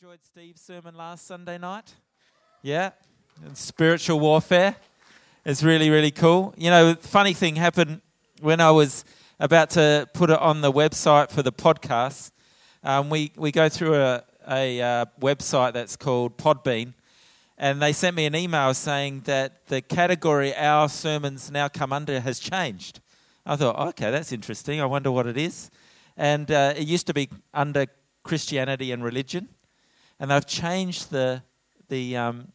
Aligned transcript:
enjoyed 0.00 0.24
Steve's 0.24 0.62
sermon 0.62 0.96
last 0.96 1.26
Sunday 1.26 1.58
night? 1.58 1.94
Yeah? 2.62 2.92
And 3.44 3.56
spiritual 3.56 4.20
warfare. 4.20 4.74
It's 5.44 5.62
really, 5.62 5.90
really 5.90 6.10
cool. 6.10 6.54
You 6.56 6.70
know, 6.70 6.94
funny 6.94 7.34
thing 7.34 7.56
happened 7.56 8.00
when 8.40 8.60
I 8.60 8.70
was 8.70 9.04
about 9.38 9.68
to 9.70 10.08
put 10.14 10.30
it 10.30 10.38
on 10.38 10.62
the 10.62 10.72
website 10.72 11.30
for 11.30 11.42
the 11.42 11.52
podcast. 11.52 12.30
Um, 12.82 13.10
we, 13.10 13.32
we 13.36 13.52
go 13.52 13.68
through 13.68 13.96
a, 13.96 14.24
a 14.48 14.80
uh, 14.80 15.04
website 15.20 15.74
that's 15.74 15.96
called 15.96 16.38
Podbean, 16.38 16.94
and 17.58 17.82
they 17.82 17.92
sent 17.92 18.16
me 18.16 18.24
an 18.24 18.34
email 18.34 18.72
saying 18.72 19.22
that 19.26 19.66
the 19.66 19.82
category 19.82 20.54
our 20.56 20.88
sermons 20.88 21.50
now 21.50 21.68
come 21.68 21.92
under 21.92 22.18
has 22.20 22.38
changed. 22.38 23.00
I 23.44 23.56
thought, 23.56 23.78
okay, 23.88 24.10
that's 24.10 24.32
interesting. 24.32 24.80
I 24.80 24.86
wonder 24.86 25.10
what 25.10 25.26
it 25.26 25.36
is. 25.36 25.70
And 26.16 26.50
uh, 26.50 26.72
it 26.76 26.86
used 26.86 27.06
to 27.08 27.14
be 27.14 27.28
under 27.52 27.86
Christianity 28.22 28.90
and 28.90 29.04
religion 29.04 29.48
and 30.22 30.30
they've 30.30 30.46
changed 30.46 31.10
the 31.10 31.42
the 31.88 32.16
um, 32.16 32.52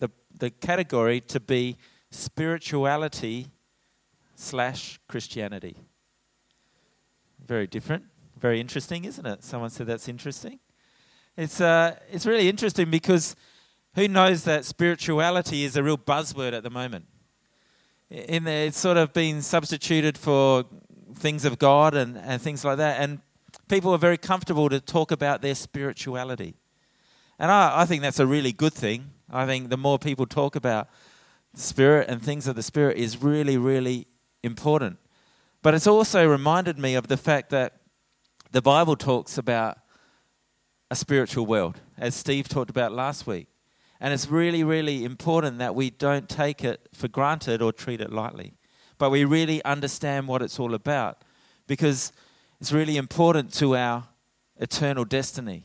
the 0.00 0.10
the 0.38 0.50
category 0.50 1.20
to 1.20 1.38
be 1.38 1.76
spirituality 2.10 3.48
slash 4.34 4.98
Christianity. 5.06 5.76
Very 7.46 7.66
different, 7.66 8.04
very 8.38 8.58
interesting, 8.58 9.04
isn't 9.04 9.26
it? 9.26 9.44
Someone 9.44 9.68
said 9.68 9.86
that's 9.86 10.08
interesting. 10.08 10.60
It's 11.36 11.60
uh, 11.60 11.96
it's 12.10 12.24
really 12.24 12.48
interesting 12.48 12.90
because 12.90 13.36
who 13.96 14.08
knows 14.08 14.44
that 14.44 14.64
spirituality 14.64 15.64
is 15.64 15.76
a 15.76 15.82
real 15.82 15.98
buzzword 15.98 16.54
at 16.54 16.62
the 16.62 16.70
moment. 16.70 17.04
In 18.08 18.44
the, 18.44 18.50
it's 18.50 18.78
sort 18.78 18.96
of 18.96 19.12
been 19.12 19.42
substituted 19.42 20.16
for 20.16 20.64
things 21.16 21.44
of 21.44 21.58
God 21.58 21.94
and, 21.94 22.16
and 22.16 22.40
things 22.40 22.64
like 22.64 22.78
that, 22.78 23.02
and 23.02 23.20
people 23.68 23.92
are 23.92 23.98
very 23.98 24.16
comfortable 24.16 24.70
to 24.70 24.80
talk 24.80 25.10
about 25.10 25.42
their 25.42 25.54
spirituality. 25.54 26.54
And 27.38 27.50
I, 27.50 27.82
I 27.82 27.84
think 27.86 28.02
that's 28.02 28.20
a 28.20 28.26
really 28.26 28.52
good 28.52 28.72
thing. 28.72 29.10
I 29.30 29.46
think 29.46 29.70
the 29.70 29.76
more 29.76 29.98
people 29.98 30.26
talk 30.26 30.56
about 30.56 30.88
the 31.52 31.60
spirit 31.60 32.08
and 32.08 32.22
things 32.22 32.46
of 32.46 32.56
the 32.56 32.62
spirit 32.62 32.96
is 32.96 33.22
really, 33.22 33.56
really 33.56 34.06
important. 34.42 34.98
But 35.62 35.74
it's 35.74 35.86
also 35.86 36.28
reminded 36.28 36.78
me 36.78 36.94
of 36.94 37.08
the 37.08 37.16
fact 37.16 37.50
that 37.50 37.80
the 38.52 38.62
Bible 38.62 38.96
talks 38.96 39.38
about 39.38 39.78
a 40.90 40.96
spiritual 40.96 41.46
world, 41.46 41.80
as 41.98 42.14
Steve 42.14 42.48
talked 42.48 42.70
about 42.70 42.92
last 42.92 43.26
week. 43.26 43.48
And 44.00 44.12
it's 44.12 44.28
really, 44.28 44.62
really 44.62 45.04
important 45.04 45.58
that 45.58 45.74
we 45.74 45.90
don't 45.90 46.28
take 46.28 46.62
it 46.62 46.88
for 46.92 47.08
granted 47.08 47.62
or 47.62 47.72
treat 47.72 48.00
it 48.00 48.12
lightly, 48.12 48.54
but 48.98 49.10
we 49.10 49.24
really 49.24 49.64
understand 49.64 50.28
what 50.28 50.42
it's 50.42 50.60
all 50.60 50.74
about 50.74 51.22
because 51.66 52.12
it's 52.60 52.72
really 52.72 52.96
important 52.96 53.52
to 53.54 53.76
our 53.76 54.04
eternal 54.58 55.04
destiny. 55.04 55.64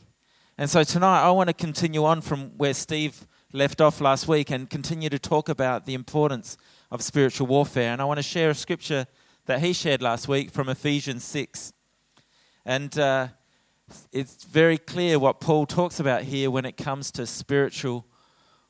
And 0.60 0.68
so 0.68 0.84
tonight 0.84 1.22
I 1.22 1.30
want 1.30 1.48
to 1.48 1.54
continue 1.54 2.04
on 2.04 2.20
from 2.20 2.50
where 2.58 2.74
Steve 2.74 3.26
left 3.54 3.80
off 3.80 3.98
last 3.98 4.28
week 4.28 4.50
and 4.50 4.68
continue 4.68 5.08
to 5.08 5.18
talk 5.18 5.48
about 5.48 5.86
the 5.86 5.94
importance 5.94 6.58
of 6.90 7.00
spiritual 7.00 7.46
warfare. 7.46 7.90
And 7.90 8.02
I 8.02 8.04
want 8.04 8.18
to 8.18 8.22
share 8.22 8.50
a 8.50 8.54
scripture 8.54 9.06
that 9.46 9.60
he 9.60 9.72
shared 9.72 10.02
last 10.02 10.28
week 10.28 10.50
from 10.50 10.68
Ephesians 10.68 11.24
6. 11.24 11.72
And 12.66 12.98
uh, 12.98 13.28
it's 14.12 14.44
very 14.44 14.76
clear 14.76 15.18
what 15.18 15.40
Paul 15.40 15.64
talks 15.64 15.98
about 15.98 16.24
here 16.24 16.50
when 16.50 16.66
it 16.66 16.76
comes 16.76 17.10
to 17.12 17.26
spiritual 17.26 18.04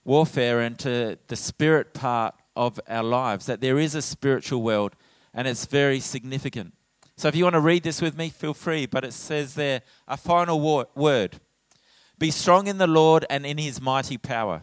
warfare 0.05 0.61
and 0.61 0.79
to 0.79 1.19
the 1.27 1.35
spirit 1.35 1.93
part 1.93 2.37
of 2.55 2.79
our 2.87 3.03
lives, 3.03 3.47
that 3.47 3.61
there 3.61 3.81
is 3.81 3.97
a 3.97 4.03
spiritual 4.03 4.63
world 4.63 4.95
and 5.35 5.49
it's 5.49 5.67
very 5.67 5.99
significant. 5.99 6.73
So 7.17 7.27
if 7.27 7.35
you 7.35 7.43
want 7.43 7.55
to 7.55 7.61
read 7.61 7.83
this 7.83 8.01
with 8.01 8.17
me, 8.17 8.29
feel 8.29 8.55
free. 8.55 8.87
But 8.87 9.05
it 9.05 9.13
says 9.13 9.57
there 9.57 9.83
a 10.07 10.17
final 10.17 10.87
word. 10.95 11.41
Be 12.21 12.31
strong 12.31 12.67
in 12.67 12.77
the 12.77 12.87
Lord 12.87 13.25
and 13.31 13.47
in 13.47 13.57
his 13.57 13.81
mighty 13.81 14.19
power. 14.19 14.63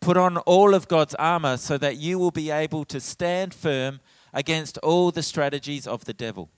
Put 0.00 0.16
on 0.16 0.38
all 0.38 0.72
of 0.72 0.88
God's 0.88 1.14
armor 1.16 1.58
so 1.58 1.76
that 1.76 1.98
you 1.98 2.18
will 2.18 2.30
be 2.30 2.50
able 2.50 2.86
to 2.86 2.98
stand 2.98 3.52
firm 3.52 4.00
against 4.32 4.78
all 4.78 5.10
the 5.10 5.22
strategies 5.22 5.86
of 5.86 6.06
the 6.06 6.14
devil. 6.14 6.48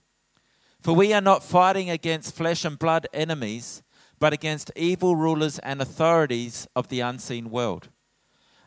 For 0.80 0.94
we 0.94 1.12
are 1.12 1.20
not 1.20 1.42
fighting 1.42 1.90
against 1.90 2.36
flesh 2.36 2.64
and 2.64 2.78
blood 2.78 3.08
enemies, 3.12 3.82
but 4.20 4.32
against 4.32 4.70
evil 4.76 5.16
rulers 5.16 5.58
and 5.58 5.82
authorities 5.82 6.68
of 6.76 6.88
the 6.88 7.00
unseen 7.00 7.50
world, 7.50 7.88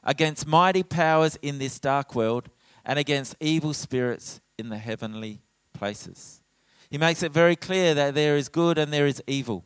against 0.03 0.45
mighty 0.45 0.83
powers 0.83 1.37
in 1.41 1.59
this 1.59 1.79
dark 1.79 2.13
world, 2.13 2.49
and 2.83 2.99
against 2.99 3.37
evil 3.39 3.73
spirits 3.73 4.41
in 4.59 4.67
the 4.67 4.77
heavenly 4.77 5.41
places. 5.71 6.43
He 6.89 6.97
makes 6.97 7.23
it 7.23 7.31
very 7.31 7.55
clear 7.55 7.93
that 7.93 8.15
there 8.15 8.35
is 8.35 8.49
good 8.49 8.77
and 8.77 8.91
there 8.91 9.07
is 9.07 9.23
evil. 9.27 9.63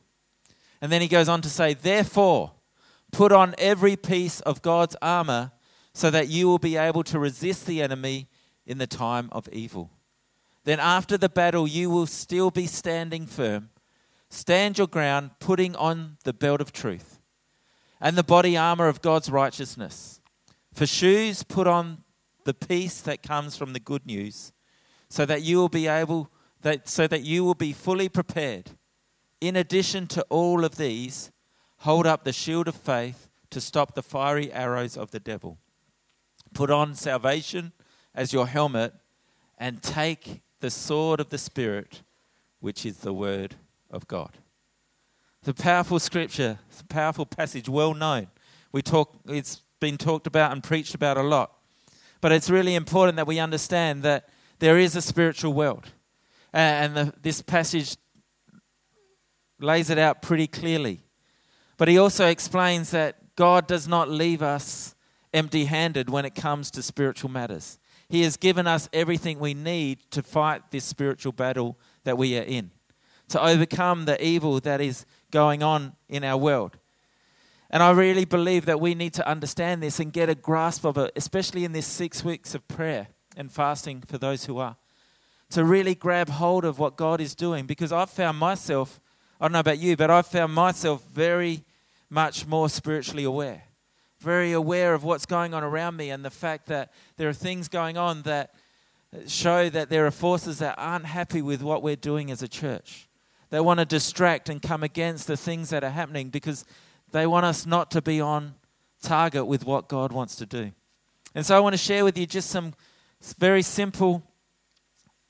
And 0.81 0.91
then 0.91 1.01
he 1.01 1.07
goes 1.07 1.29
on 1.29 1.41
to 1.41 1.49
say, 1.49 1.73
Therefore, 1.73 2.53
put 3.11 3.31
on 3.31 3.55
every 3.57 3.95
piece 3.95 4.39
of 4.41 4.61
God's 4.61 4.95
armor 5.01 5.51
so 5.93 6.09
that 6.11 6.27
you 6.27 6.47
will 6.47 6.59
be 6.59 6.77
able 6.77 7.03
to 7.03 7.19
resist 7.19 7.65
the 7.65 7.81
enemy 7.81 8.27
in 8.65 8.77
the 8.77 8.87
time 8.87 9.29
of 9.31 9.49
evil. 9.51 9.91
Then, 10.63 10.79
after 10.79 11.17
the 11.17 11.29
battle, 11.29 11.67
you 11.67 11.89
will 11.89 12.05
still 12.05 12.51
be 12.51 12.67
standing 12.67 13.25
firm. 13.25 13.69
Stand 14.29 14.77
your 14.77 14.87
ground, 14.87 15.31
putting 15.39 15.75
on 15.75 16.17
the 16.25 16.33
belt 16.33 16.61
of 16.61 16.73
truth 16.73 17.17
and 17.99 18.17
the 18.17 18.23
body 18.23 18.55
armor 18.57 18.87
of 18.87 19.01
God's 19.01 19.29
righteousness. 19.29 20.21
For 20.73 20.85
shoes, 20.85 21.43
put 21.43 21.67
on 21.67 22.03
the 22.43 22.53
peace 22.53 23.01
that 23.01 23.23
comes 23.23 23.57
from 23.57 23.73
the 23.73 23.79
good 23.79 24.05
news, 24.05 24.51
so 25.09 25.25
that 25.25 25.41
you 25.41 25.57
will 25.57 25.69
be 25.69 25.87
able 25.87 26.29
that 26.61 26.89
so 26.89 27.07
that 27.07 27.23
you 27.23 27.43
will 27.43 27.55
be 27.55 27.71
fully 27.71 28.09
prepared 28.09 28.71
in 29.41 29.55
addition 29.55 30.07
to 30.07 30.25
all 30.29 30.65
of 30.65 30.77
these, 30.77 31.31
hold 31.79 32.07
up 32.07 32.23
the 32.23 32.33
shield 32.33 32.67
of 32.67 32.75
faith 32.75 33.29
to 33.49 33.61
stop 33.61 33.95
the 33.95 34.03
fiery 34.03 34.51
arrows 34.51 34.97
of 34.97 35.11
the 35.11 35.19
devil. 35.19 35.57
Put 36.53 36.71
on 36.71 36.95
salvation 36.95 37.71
as 38.15 38.33
your 38.33 38.47
helmet 38.47 38.93
and 39.57 39.81
take 39.81 40.41
the 40.59 40.69
sword 40.69 41.19
of 41.19 41.29
the 41.29 41.37
Spirit, 41.37 42.01
which 42.59 42.85
is 42.85 42.97
the 42.97 43.13
Word 43.13 43.55
of 43.91 44.07
God. 44.07 44.37
It's 45.39 45.49
a 45.49 45.53
powerful 45.53 45.99
scripture, 45.99 46.59
it's 46.69 46.81
a 46.81 46.85
powerful 46.85 47.25
passage, 47.25 47.69
well 47.69 47.93
known. 47.93 48.27
We 48.71 48.81
talk, 48.81 49.13
it's 49.27 49.61
been 49.79 49.97
talked 49.97 50.27
about 50.27 50.51
and 50.51 50.63
preached 50.63 50.95
about 50.95 51.17
a 51.17 51.21
lot. 51.21 51.53
But 52.21 52.31
it's 52.31 52.49
really 52.49 52.75
important 52.75 53.15
that 53.17 53.27
we 53.27 53.39
understand 53.39 54.03
that 54.03 54.27
there 54.59 54.77
is 54.77 54.95
a 54.95 55.01
spiritual 55.01 55.53
world. 55.53 55.91
And 56.51 56.95
the, 56.95 57.13
this 57.21 57.41
passage 57.41 57.97
lays 59.59 59.89
it 59.89 59.97
out 59.97 60.21
pretty 60.21 60.47
clearly. 60.47 61.03
But 61.77 61.87
he 61.87 61.97
also 61.97 62.27
explains 62.27 62.91
that 62.91 63.35
God 63.35 63.67
does 63.67 63.87
not 63.87 64.09
leave 64.09 64.41
us 64.41 64.95
empty 65.33 65.65
handed 65.65 66.09
when 66.09 66.25
it 66.25 66.35
comes 66.35 66.71
to 66.71 66.81
spiritual 66.81 67.29
matters. 67.29 67.77
He 68.09 68.23
has 68.23 68.37
given 68.37 68.67
us 68.67 68.89
everything 68.93 69.39
we 69.39 69.53
need 69.53 69.99
to 70.11 70.23
fight 70.23 70.71
this 70.71 70.85
spiritual 70.85 71.33
battle 71.33 71.77
that 72.03 72.17
we 72.17 72.37
are 72.37 72.43
in, 72.43 72.71
to 73.29 73.43
overcome 73.43 74.05
the 74.05 74.23
evil 74.23 74.59
that 74.61 74.81
is 74.81 75.05
going 75.29 75.61
on 75.61 75.93
in 76.07 76.23
our 76.23 76.37
world. 76.37 76.77
And 77.69 77.83
I 77.83 77.91
really 77.91 78.23
believe 78.23 78.65
that 78.65 78.79
we 78.79 78.95
need 78.95 79.13
to 79.15 79.27
understand 79.27 79.83
this 79.83 79.99
and 79.99 80.13
get 80.13 80.29
a 80.29 80.35
grasp 80.35 80.85
of 80.85 80.97
it, 80.97 81.11
especially 81.17 81.65
in 81.65 81.73
this 81.73 81.85
six 81.85 82.23
weeks 82.23 82.55
of 82.55 82.65
prayer 82.69 83.07
and 83.35 83.51
fasting 83.51 84.01
for 84.07 84.17
those 84.17 84.45
who 84.45 84.57
are, 84.57 84.77
to 85.49 85.65
really 85.65 85.93
grab 85.93 86.29
hold 86.29 86.63
of 86.63 86.79
what 86.79 86.95
God 86.95 87.19
is 87.19 87.35
doing. 87.35 87.65
Because 87.65 87.91
I've 87.91 88.09
found 88.09 88.37
myself 88.37 89.01
I 89.39 89.45
don't 89.45 89.51
know 89.51 89.59
about 89.59 89.77
you, 89.77 89.95
but 89.95 90.09
I've 90.09 90.25
found 90.25 90.53
myself 90.53 91.03
very 91.13 91.63
much 92.09 92.47
more 92.47 92.69
spiritually 92.69 93.23
aware. 93.23 93.63
Very 94.19 94.51
aware 94.51 94.95
of 94.95 95.03
what's 95.03 95.27
going 95.27 95.53
on 95.53 95.63
around 95.63 95.95
me 95.95 96.09
and 96.09 96.25
the 96.25 96.31
fact 96.31 96.65
that 96.67 96.91
there 97.17 97.29
are 97.29 97.33
things 97.33 97.67
going 97.67 97.97
on 97.97 98.23
that 98.23 98.55
show 99.27 99.69
that 99.69 99.89
there 99.89 100.07
are 100.07 100.11
forces 100.11 100.57
that 100.59 100.75
aren't 100.77 101.05
happy 101.05 101.41
with 101.41 101.61
what 101.61 101.83
we're 101.83 101.95
doing 101.95 102.31
as 102.31 102.41
a 102.41 102.47
church. 102.47 103.07
They 103.51 103.59
want 103.59 103.79
to 103.79 103.85
distract 103.85 104.49
and 104.49 104.59
come 104.61 104.81
against 104.81 105.27
the 105.27 105.37
things 105.37 105.69
that 105.69 105.83
are 105.83 105.91
happening 105.91 106.29
because 106.29 106.65
they 107.11 107.27
want 107.27 107.45
us 107.45 107.65
not 107.65 107.91
to 107.91 108.01
be 108.01 108.19
on 108.19 108.55
target 109.03 109.45
with 109.45 109.65
what 109.65 109.87
God 109.87 110.11
wants 110.11 110.35
to 110.37 110.45
do. 110.45 110.71
And 111.35 111.45
so 111.45 111.55
I 111.55 111.59
want 111.59 111.73
to 111.73 111.77
share 111.77 112.03
with 112.03 112.17
you 112.17 112.25
just 112.25 112.49
some 112.49 112.73
very 113.37 113.61
simple 113.61 114.23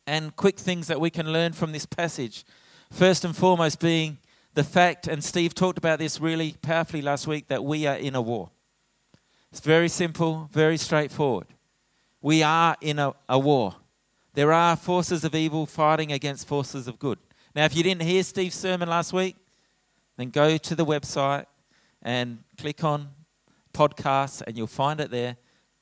and 0.07 0.33
quick 0.35 0.57
things 0.57 0.87
that 0.87 1.01
we 1.01 1.09
can 1.09 1.31
learn 1.31 1.51
from 1.51 1.73
this 1.73 1.85
passage 1.85 2.45
First 2.91 3.25
and 3.25 3.35
foremost, 3.35 3.79
being 3.79 4.17
the 4.53 4.63
fact, 4.63 5.07
and 5.07 5.23
Steve 5.23 5.53
talked 5.53 5.77
about 5.77 5.99
this 5.99 6.19
really 6.19 6.55
powerfully 6.61 7.01
last 7.01 7.27
week, 7.27 7.47
that 7.47 7.63
we 7.63 7.85
are 7.85 7.95
in 7.95 8.15
a 8.15 8.21
war. 8.21 8.49
It's 9.51 9.59
very 9.59 9.89
simple, 9.89 10.49
very 10.51 10.77
straightforward. 10.77 11.47
We 12.21 12.43
are 12.43 12.75
in 12.81 12.99
a, 12.99 13.13
a 13.29 13.37
war. 13.37 13.75
There 14.33 14.51
are 14.51 14.75
forces 14.75 15.23
of 15.23 15.35
evil 15.35 15.65
fighting 15.65 16.11
against 16.11 16.47
forces 16.47 16.87
of 16.87 16.99
good. 16.99 17.19
Now, 17.55 17.65
if 17.65 17.75
you 17.75 17.83
didn't 17.83 18.03
hear 18.03 18.23
Steve's 18.23 18.55
sermon 18.55 18.89
last 18.89 19.13
week, 19.13 19.35
then 20.17 20.29
go 20.29 20.57
to 20.57 20.75
the 20.75 20.85
website 20.85 21.45
and 22.01 22.39
click 22.57 22.83
on 22.83 23.09
podcasts, 23.73 24.41
and 24.45 24.57
you'll 24.57 24.67
find 24.67 24.99
it 24.99 25.11
there. 25.11 25.37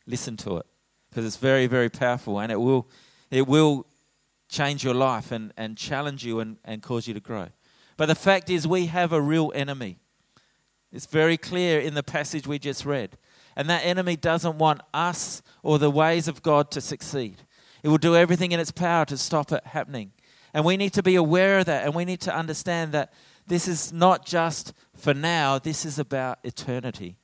Listen 0.05 0.37
to 0.37 0.57
it 0.57 0.65
because 1.09 1.25
it's 1.25 1.37
very, 1.37 1.67
very 1.67 1.89
powerful, 1.89 2.39
and 2.39 2.51
it 2.51 2.59
will, 2.59 2.87
it 3.31 3.47
will 3.47 3.85
change 4.55 4.83
your 4.83 4.93
life 4.93 5.31
and, 5.31 5.53
and 5.57 5.77
challenge 5.77 6.25
you 6.25 6.39
and, 6.39 6.57
and 6.63 6.81
cause 6.81 7.07
you 7.07 7.13
to 7.13 7.19
grow. 7.19 7.47
But 7.97 8.05
the 8.05 8.15
fact 8.15 8.49
is, 8.49 8.67
we 8.67 8.85
have 8.87 9.11
a 9.11 9.21
real 9.21 9.51
enemy. 9.53 9.97
It's 10.91 11.05
very 11.05 11.37
clear 11.37 11.79
in 11.79 11.93
the 11.93 12.03
passage 12.03 12.47
we 12.47 12.57
just 12.57 12.85
read. 12.85 13.17
And 13.55 13.69
that 13.69 13.85
enemy 13.85 14.15
doesn't 14.15 14.57
want 14.57 14.81
us 14.93 15.41
or 15.61 15.77
the 15.77 15.91
ways 15.91 16.27
of 16.27 16.41
God 16.41 16.71
to 16.71 16.81
succeed. 16.81 17.41
It 17.83 17.89
will 17.89 17.97
do 17.97 18.15
everything 18.15 18.51
in 18.51 18.59
its 18.59 18.71
power 18.71 19.05
to 19.05 19.17
stop 19.17 19.51
it 19.51 19.65
happening. 19.67 20.11
And 20.53 20.63
we 20.63 20.77
need 20.77 20.93
to 20.93 21.03
be 21.03 21.15
aware 21.15 21.59
of 21.59 21.65
that 21.65 21.85
and 21.85 21.93
we 21.93 22.05
need 22.05 22.21
to 22.21 22.35
understand 22.35 22.93
that 22.93 23.11
this 23.47 23.67
is 23.67 23.93
not 23.93 24.25
just 24.25 24.73
for 24.95 25.13
now, 25.13 25.59
this 25.59 25.85
is 25.85 25.99
about 25.99 26.39
eternity. 26.43 27.17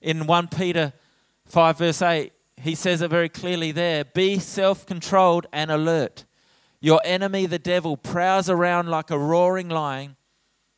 In 0.00 0.26
1 0.26 0.48
Peter 0.48 0.92
5, 1.46 1.78
verse 1.78 2.02
8, 2.02 2.32
he 2.56 2.74
says 2.74 3.00
it 3.02 3.08
very 3.08 3.28
clearly 3.28 3.72
there 3.72 4.04
be 4.04 4.38
self 4.38 4.86
controlled 4.86 5.46
and 5.52 5.70
alert. 5.70 6.24
Your 6.82 7.00
enemy, 7.04 7.46
the 7.46 7.60
devil, 7.60 7.96
prowls 7.96 8.50
around 8.50 8.88
like 8.88 9.12
a 9.12 9.18
roaring 9.18 9.68
lion 9.68 10.16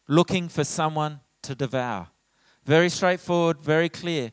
looking 0.07 0.51
for 0.51 0.63
someone 0.63 1.21
to 1.43 1.55
devour. 1.55 2.09
Very 2.67 2.91
straightforward, 2.91 3.63
very 3.63 3.89
clear. 3.89 4.31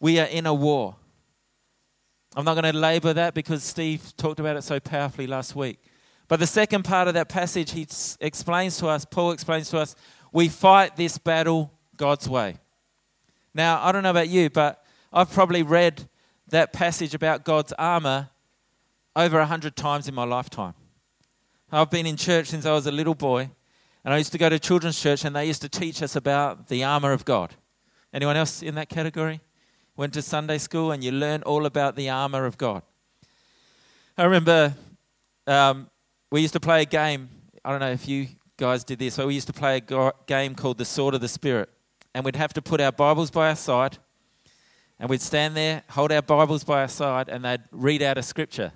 We 0.00 0.18
are 0.18 0.26
in 0.26 0.46
a 0.46 0.52
war. 0.52 0.96
I'm 2.34 2.44
not 2.44 2.54
going 2.60 2.72
to 2.72 2.76
labor 2.76 3.12
that 3.12 3.34
because 3.34 3.62
Steve 3.62 4.14
talked 4.16 4.40
about 4.40 4.56
it 4.56 4.62
so 4.62 4.80
powerfully 4.80 5.28
last 5.28 5.54
week. 5.54 5.78
But 6.26 6.40
the 6.40 6.46
second 6.46 6.82
part 6.82 7.06
of 7.06 7.14
that 7.14 7.28
passage, 7.28 7.70
he 7.70 7.86
explains 8.20 8.76
to 8.78 8.88
us, 8.88 9.04
Paul 9.04 9.30
explains 9.30 9.70
to 9.70 9.78
us, 9.78 9.94
we 10.32 10.48
fight 10.48 10.96
this 10.96 11.18
battle 11.18 11.70
God's 11.96 12.28
way. 12.28 12.56
Now, 13.54 13.80
I 13.80 13.92
don't 13.92 14.02
know 14.02 14.10
about 14.10 14.28
you, 14.28 14.50
but 14.50 14.84
I've 15.12 15.30
probably 15.30 15.62
read 15.62 16.08
that 16.48 16.72
passage 16.72 17.14
about 17.14 17.44
God's 17.44 17.72
armor 17.78 18.30
over 19.14 19.38
a 19.38 19.46
hundred 19.46 19.76
times 19.76 20.08
in 20.08 20.14
my 20.14 20.24
lifetime. 20.24 20.74
I've 21.72 21.90
been 21.90 22.06
in 22.06 22.16
church 22.16 22.46
since 22.48 22.64
I 22.64 22.72
was 22.72 22.86
a 22.86 22.92
little 22.92 23.16
boy, 23.16 23.50
and 24.04 24.14
I 24.14 24.18
used 24.18 24.30
to 24.32 24.38
go 24.38 24.48
to 24.48 24.58
children's 24.58 25.00
church, 25.00 25.24
and 25.24 25.34
they 25.34 25.46
used 25.46 25.62
to 25.62 25.68
teach 25.68 26.00
us 26.00 26.14
about 26.14 26.68
the 26.68 26.84
armor 26.84 27.12
of 27.12 27.24
God. 27.24 27.54
Anyone 28.12 28.36
else 28.36 28.62
in 28.62 28.76
that 28.76 28.88
category? 28.88 29.40
Went 29.96 30.14
to 30.14 30.22
Sunday 30.22 30.58
school, 30.58 30.92
and 30.92 31.02
you 31.02 31.10
learn 31.10 31.42
all 31.42 31.66
about 31.66 31.96
the 31.96 32.08
armor 32.08 32.44
of 32.44 32.56
God. 32.56 32.82
I 34.16 34.24
remember 34.24 34.74
um, 35.48 35.90
we 36.30 36.40
used 36.40 36.52
to 36.52 36.60
play 36.60 36.82
a 36.82 36.86
game. 36.86 37.28
I 37.64 37.70
don't 37.72 37.80
know 37.80 37.90
if 37.90 38.06
you 38.06 38.28
guys 38.56 38.84
did 38.84 39.00
this, 39.00 39.16
but 39.16 39.26
we 39.26 39.34
used 39.34 39.48
to 39.48 39.52
play 39.52 39.78
a 39.78 39.80
go- 39.80 40.12
game 40.26 40.54
called 40.54 40.78
the 40.78 40.84
Sword 40.84 41.14
of 41.14 41.20
the 41.20 41.28
Spirit. 41.28 41.68
And 42.14 42.24
we'd 42.24 42.36
have 42.36 42.54
to 42.54 42.62
put 42.62 42.80
our 42.80 42.92
Bibles 42.92 43.32
by 43.32 43.48
our 43.48 43.56
side, 43.56 43.98
and 45.00 45.10
we'd 45.10 45.20
stand 45.20 45.56
there, 45.56 45.82
hold 45.90 46.12
our 46.12 46.22
Bibles 46.22 46.62
by 46.62 46.82
our 46.82 46.88
side, 46.88 47.28
and 47.28 47.44
they'd 47.44 47.64
read 47.72 48.02
out 48.02 48.18
a 48.18 48.22
scripture. 48.22 48.72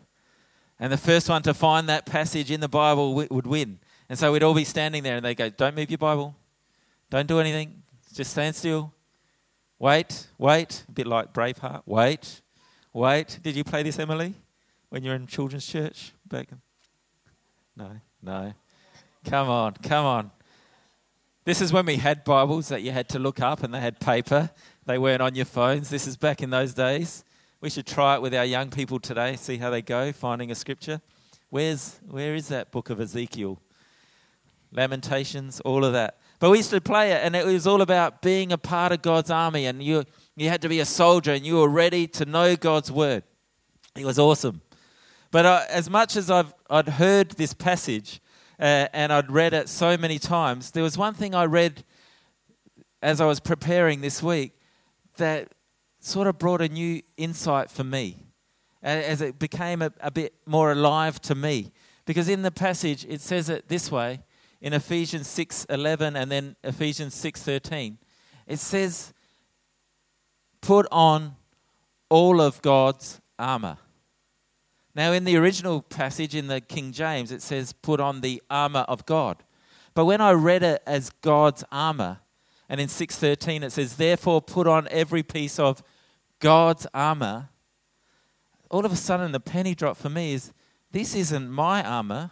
And 0.81 0.91
the 0.91 0.97
first 0.97 1.29
one 1.29 1.43
to 1.43 1.53
find 1.53 1.89
that 1.91 2.07
passage 2.07 2.51
in 2.51 2.61
the 2.61 2.69
Bible 2.69 3.15
would 3.15 3.47
win. 3.47 3.79
And 4.09 4.19
so 4.19 4.33
we'd 4.33 4.43
all 4.43 4.55
be 4.55 4.65
standing 4.65 5.03
there, 5.03 5.17
and 5.17 5.25
they'd 5.25 5.37
go, 5.37 5.51
Don't 5.51 5.77
move 5.77 5.91
your 5.91 5.99
Bible. 5.99 6.35
Don't 7.11 7.29
do 7.29 7.39
anything. 7.39 7.83
Just 8.15 8.33
stand 8.33 8.57
still. 8.57 8.93
Wait, 9.79 10.27
wait. 10.39 10.85
A 10.89 10.93
bit 10.93 11.07
like 11.07 11.35
Braveheart. 11.35 11.83
Wait, 11.85 12.41
wait. 12.95 13.39
Did 13.43 13.57
you 13.57 13.63
play 13.63 13.83
this, 13.83 13.99
Emily, 13.99 14.35
when 14.89 15.05
you 15.05 15.11
were 15.11 15.17
in 15.17 15.27
children's 15.27 15.67
church 15.67 16.13
back? 16.27 16.49
No, 17.77 17.91
no. 18.23 18.55
Come 19.25 19.51
on, 19.51 19.75
come 19.75 20.07
on. 20.07 20.31
This 21.45 21.61
is 21.61 21.73
when 21.73 21.85
we 21.85 21.97
had 21.97 22.25
Bibles 22.25 22.69
that 22.69 22.83
you 22.83 22.91
had 22.91 23.09
to 23.11 23.19
look 23.19 23.41
up 23.41 23.63
and 23.63 23.75
they 23.75 23.81
had 23.81 24.01
paper. 24.01 24.51
They 24.87 24.99
weren't 24.99 25.23
on 25.23 25.35
your 25.35 25.45
phones. 25.45 25.91
This 25.91 26.07
is 26.07 26.17
back 26.17 26.43
in 26.43 26.51
those 26.51 26.75
days. 26.75 27.25
We 27.63 27.69
should 27.69 27.87
try 27.87 28.15
it 28.15 28.23
with 28.23 28.35
our 28.35 28.45
young 28.45 28.71
people 28.71 28.99
today, 28.99 29.37
see 29.37 29.59
how 29.59 29.69
they 29.69 29.83
go 29.83 30.13
finding 30.13 30.51
a 30.51 30.55
scripture. 30.55 31.03
Where's 31.51 32.01
where 32.09 32.35
is 32.35 32.49
that 32.49 32.71
book 32.71 32.89
of 32.89 33.01
Ezekiel? 33.01 33.61
Lamentations, 34.73 35.61
all 35.61 35.85
of 35.85 35.93
that. 35.93 36.19
But 36.39 36.51
we 36.51 36.59
used 36.59 36.71
to 36.71 36.81
play 36.81 37.13
it 37.13 37.21
and 37.23 37.37
it 37.37 37.45
was 37.45 37.67
all 37.67 37.83
about 37.83 38.23
being 38.23 38.51
a 38.51 38.57
part 38.57 38.93
of 38.93 39.03
God's 39.03 39.31
army 39.31 39.67
and 39.67 39.83
you 39.83 40.05
you 40.37 40.49
had 40.49 40.63
to 40.63 40.71
be 40.71 40.81
a 40.81 40.87
soldier 40.87 41.33
and 41.33 41.45
you 41.45 41.57
were 41.57 41.69
ready 41.69 42.07
to 42.07 42.25
know 42.25 42.57
God's 42.57 42.91
word. 42.91 43.25
It 43.95 44.07
was 44.07 44.19
awesome. 44.19 44.63
But 45.31 45.45
uh, 45.45 45.63
as 45.69 45.91
much 45.91 46.17
as 46.17 46.31
I've 46.31 46.55
I'd 46.71 46.89
heard 46.89 47.33
this 47.33 47.53
passage, 47.53 48.23
uh, 48.59 48.89
and 48.95 49.13
I'd 49.13 49.31
read 49.31 49.53
it 49.53 49.69
so 49.69 49.99
many 49.99 50.19
times. 50.19 50.71
There 50.71 50.83
was 50.83 50.97
one 50.97 51.13
thing 51.13 51.35
I 51.35 51.45
read 51.45 51.85
as 53.03 53.21
I 53.21 53.27
was 53.27 53.41
preparing 53.41 54.01
this 54.01 54.23
week 54.23 54.53
that 55.19 55.53
sort 56.01 56.27
of 56.27 56.39
brought 56.39 56.61
a 56.61 56.69
new 56.69 57.03
insight 57.17 57.71
for 57.71 57.85
me 57.85 58.27
as 58.83 59.21
it 59.21 59.39
became 59.39 59.83
a, 59.83 59.93
a 60.01 60.11
bit 60.11 60.35
more 60.47 60.73
alive 60.73 61.21
to 61.21 61.35
me. 61.35 61.71
Because 62.07 62.29
in 62.29 62.43
the 62.43 62.51
passage, 62.51 63.05
it 63.09 63.21
says 63.21 63.49
it 63.49 63.69
this 63.69 63.91
way 63.91 64.21
in 64.61 64.73
Ephesians 64.73 65.27
6:11 65.29 66.17
and 66.17 66.31
then 66.31 66.57
Ephesians 66.65 67.15
6:13. 67.15 67.99
It 68.47 68.59
says, 68.59 69.13
"Put 70.61 70.87
on 70.91 71.37
all 72.09 72.41
of 72.41 72.63
God's 72.63 73.21
armor." 73.39 73.79
Now, 74.95 75.13
in 75.13 75.25
the 75.25 75.37
original 75.37 75.83
passage 75.83 76.35
in 76.35 76.49
the 76.49 76.61
King 76.61 76.93
James, 76.93 77.31
it 77.31 77.43
says, 77.43 77.73
put 77.73 78.01
on 78.01 78.21
the 78.21 78.43
armor 78.51 78.85
of 78.89 79.07
God. 79.07 79.43
But 79.95 80.05
when 80.05 80.21
I 80.21 80.33
read 80.33 80.63
it 80.63 80.83
as 80.87 81.11
God's 81.21 81.65
armor, 81.71 82.19
and 82.69 82.81
in 82.81 82.89
613 82.89 83.63
it 83.63 83.73
says, 83.73 83.97
therefore 83.97 84.43
put 84.43 84.67
on 84.67 84.89
every 84.91 85.23
piece 85.23 85.59
of 85.59 85.83
God's 86.41 86.87
armor, 86.93 87.51
all 88.71 88.85
of 88.85 88.93
a 88.93 88.97
sudden 88.97 89.33
the 89.33 89.41
penny 89.41 89.75
drop 89.75 89.97
for 89.97 90.09
me 90.09 90.33
is 90.33 90.53
this 90.91 91.15
isn't 91.15 91.51
my 91.51 91.85
armor. 91.85 92.31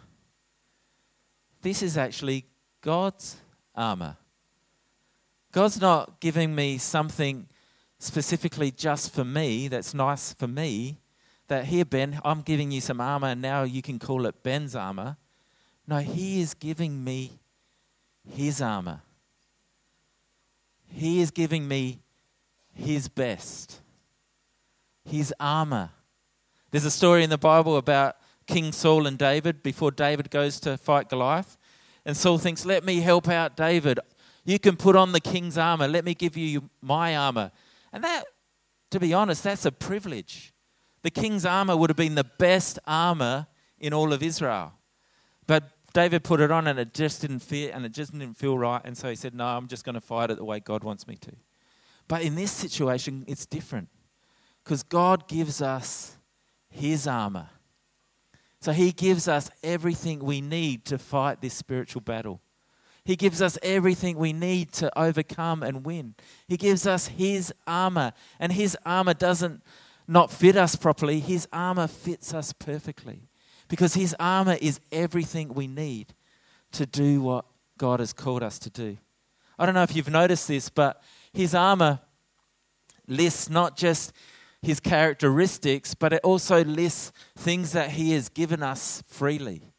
This 1.61 1.81
is 1.81 1.97
actually 1.97 2.45
God's 2.81 3.37
armor. 3.75 4.17
God's 5.51 5.79
not 5.79 6.19
giving 6.19 6.53
me 6.53 6.77
something 6.77 7.47
specifically 7.99 8.71
just 8.71 9.13
for 9.13 9.23
me 9.23 9.67
that's 9.67 9.93
nice 9.93 10.33
for 10.33 10.47
me 10.47 10.99
that 11.47 11.65
here, 11.65 11.85
Ben, 11.85 12.19
I'm 12.23 12.41
giving 12.41 12.71
you 12.71 12.79
some 12.79 13.01
armor, 13.01 13.29
and 13.29 13.41
now 13.41 13.63
you 13.63 13.81
can 13.81 13.99
call 13.99 14.25
it 14.25 14.43
Ben's 14.43 14.75
armor. 14.75 15.17
No, 15.87 15.97
he 15.97 16.41
is 16.41 16.53
giving 16.53 17.03
me 17.03 17.39
his 18.31 18.61
armor. 18.61 19.01
He 20.87 21.21
is 21.21 21.31
giving 21.31 21.67
me 21.67 21.99
his 22.73 23.07
best, 23.07 23.81
his 25.09 25.33
armor. 25.39 25.91
There's 26.71 26.85
a 26.85 26.91
story 26.91 27.23
in 27.23 27.29
the 27.29 27.37
Bible 27.37 27.77
about 27.77 28.15
King 28.47 28.71
Saul 28.71 29.05
and 29.05 29.17
David 29.17 29.61
before 29.61 29.91
David 29.91 30.31
goes 30.31 30.59
to 30.61 30.77
fight 30.77 31.09
Goliath. 31.09 31.57
And 32.05 32.15
Saul 32.15 32.37
thinks, 32.37 32.65
Let 32.65 32.83
me 32.83 33.01
help 33.01 33.27
out 33.27 33.57
David. 33.57 33.99
You 34.45 34.57
can 34.57 34.77
put 34.77 34.95
on 34.95 35.11
the 35.11 35.19
king's 35.19 35.57
armor. 35.57 35.87
Let 35.87 36.05
me 36.05 36.13
give 36.13 36.37
you 36.37 36.69
my 36.81 37.15
armor. 37.15 37.51
And 37.91 38.03
that, 38.03 38.23
to 38.91 38.99
be 38.99 39.13
honest, 39.13 39.43
that's 39.43 39.65
a 39.65 39.71
privilege. 39.71 40.53
The 41.03 41.11
king's 41.11 41.45
armor 41.45 41.77
would 41.77 41.89
have 41.89 41.97
been 41.97 42.15
the 42.15 42.23
best 42.23 42.79
armor 42.87 43.47
in 43.79 43.93
all 43.93 44.11
of 44.13 44.23
Israel. 44.23 44.73
But 45.45 45.71
David 45.93 46.23
put 46.23 46.39
it 46.39 46.51
on 46.51 46.67
and 46.67 46.79
it 46.79 46.93
just 46.93 47.21
didn't 47.21 47.39
fit 47.39 47.73
and 47.73 47.85
it 47.85 47.91
just 47.91 48.11
didn't 48.11 48.35
feel 48.35 48.57
right. 48.57 48.81
And 48.83 48.97
so 48.97 49.09
he 49.09 49.15
said, 49.15 49.33
No, 49.33 49.45
I'm 49.45 49.67
just 49.67 49.83
going 49.83 49.95
to 49.95 50.01
fight 50.01 50.31
it 50.31 50.37
the 50.37 50.45
way 50.45 50.59
God 50.59 50.83
wants 50.83 51.07
me 51.07 51.15
to. 51.17 51.31
But 52.07 52.23
in 52.23 52.35
this 52.35 52.51
situation, 52.51 53.25
it's 53.27 53.45
different 53.45 53.89
because 54.69 54.83
God 54.83 55.27
gives 55.27 55.63
us 55.63 56.15
his 56.69 57.07
armor. 57.07 57.49
So 58.61 58.71
he 58.71 58.91
gives 58.91 59.27
us 59.27 59.49
everything 59.63 60.19
we 60.19 60.41
need 60.41 60.85
to 60.85 60.99
fight 60.99 61.41
this 61.41 61.55
spiritual 61.55 62.01
battle. 62.01 62.39
He 63.03 63.15
gives 63.15 63.41
us 63.41 63.57
everything 63.63 64.15
we 64.15 64.31
need 64.31 64.71
to 64.73 64.95
overcome 64.95 65.63
and 65.63 65.83
win. 65.83 66.13
He 66.47 66.55
gives 66.55 66.85
us 66.85 67.07
his 67.07 67.51
armor. 67.65 68.13
And 68.39 68.51
his 68.51 68.77
armor 68.85 69.15
doesn't 69.15 69.63
not 70.07 70.29
fit 70.29 70.55
us 70.55 70.75
properly, 70.75 71.19
his 71.19 71.47
armor 71.51 71.87
fits 71.87 72.31
us 72.35 72.53
perfectly. 72.53 73.27
Because 73.69 73.95
his 73.95 74.15
armor 74.19 74.57
is 74.61 74.79
everything 74.91 75.55
we 75.55 75.65
need 75.65 76.13
to 76.73 76.85
do 76.85 77.23
what 77.23 77.45
God 77.79 78.01
has 78.01 78.13
called 78.13 78.43
us 78.43 78.59
to 78.59 78.69
do. 78.69 78.97
I 79.57 79.65
don't 79.65 79.73
know 79.73 79.81
if 79.81 79.95
you've 79.95 80.11
noticed 80.11 80.47
this, 80.47 80.69
but 80.69 81.01
his 81.33 81.55
armor 81.55 82.01
lists 83.07 83.49
not 83.49 83.75
just 83.75 84.13
his 84.61 84.79
characteristics, 84.79 85.93
but 85.93 86.13
it 86.13 86.21
also 86.23 86.63
lists 86.63 87.11
things 87.35 87.71
that 87.71 87.91
he 87.91 88.11
has 88.11 88.29
given 88.29 88.61
us 88.61 89.03
freely. 89.07 89.71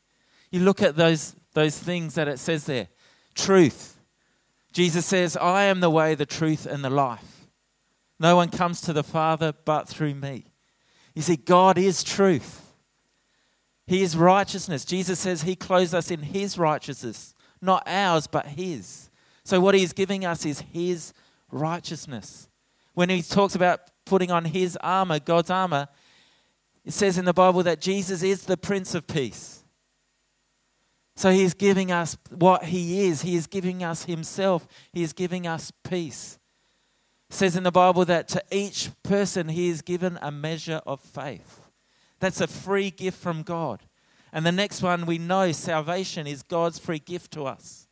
You 0.50 0.60
look 0.60 0.82
at 0.82 0.96
those, 0.96 1.36
those 1.52 1.78
things 1.78 2.14
that 2.14 2.28
it 2.28 2.38
says 2.38 2.64
there 2.64 2.88
truth. 3.34 3.98
Jesus 4.72 5.06
says, 5.06 5.36
I 5.36 5.64
am 5.64 5.80
the 5.80 5.90
way, 5.90 6.14
the 6.14 6.26
truth, 6.26 6.66
and 6.66 6.84
the 6.84 6.90
life. 6.90 7.48
No 8.18 8.36
one 8.36 8.50
comes 8.50 8.80
to 8.82 8.92
the 8.92 9.02
Father 9.02 9.52
but 9.64 9.88
through 9.88 10.14
me. 10.14 10.44
You 11.14 11.22
see, 11.22 11.36
God 11.36 11.78
is 11.78 12.04
truth. 12.04 12.74
He 13.86 14.02
is 14.02 14.16
righteousness. 14.16 14.84
Jesus 14.84 15.18
says 15.18 15.42
He 15.42 15.56
clothes 15.56 15.94
us 15.94 16.10
in 16.10 16.22
His 16.22 16.56
righteousness, 16.56 17.34
not 17.60 17.82
ours, 17.86 18.26
but 18.26 18.46
His. 18.46 19.10
So, 19.42 19.58
what 19.58 19.74
He's 19.74 19.92
giving 19.92 20.24
us 20.24 20.46
is 20.46 20.60
His 20.60 21.12
righteousness. 21.50 22.48
When 22.94 23.08
He 23.10 23.22
talks 23.22 23.54
about 23.56 23.80
putting 24.10 24.32
on 24.32 24.44
His 24.44 24.76
armor, 24.82 25.20
God's 25.20 25.50
armor, 25.50 25.86
it 26.84 26.92
says 26.92 27.16
in 27.16 27.24
the 27.24 27.32
Bible 27.32 27.62
that 27.62 27.80
Jesus 27.80 28.24
is 28.24 28.42
the 28.42 28.56
Prince 28.56 28.92
of 28.96 29.06
Peace. 29.06 29.62
So 31.14 31.30
He 31.30 31.44
is 31.44 31.54
giving 31.54 31.92
us 31.92 32.16
what 32.30 32.64
He 32.64 33.06
is. 33.06 33.22
He 33.22 33.36
is 33.36 33.46
giving 33.46 33.84
us 33.84 34.04
Himself. 34.04 34.66
He 34.92 35.04
is 35.04 35.12
giving 35.12 35.46
us 35.46 35.70
peace. 35.84 36.40
It 37.30 37.36
says 37.36 37.54
in 37.54 37.62
the 37.62 37.70
Bible 37.70 38.04
that 38.06 38.26
to 38.28 38.42
each 38.50 38.90
person 39.04 39.48
He 39.48 39.68
is 39.68 39.80
given 39.80 40.18
a 40.20 40.32
measure 40.32 40.80
of 40.84 41.00
faith. 41.00 41.60
That's 42.18 42.40
a 42.40 42.48
free 42.48 42.90
gift 42.90 43.18
from 43.18 43.42
God. 43.42 43.84
And 44.32 44.44
the 44.44 44.52
next 44.52 44.82
one 44.82 45.06
we 45.06 45.18
know 45.18 45.52
salvation 45.52 46.26
is 46.26 46.42
God's 46.42 46.80
free 46.80 46.98
gift 46.98 47.30
to 47.32 47.44
us. 47.44 47.86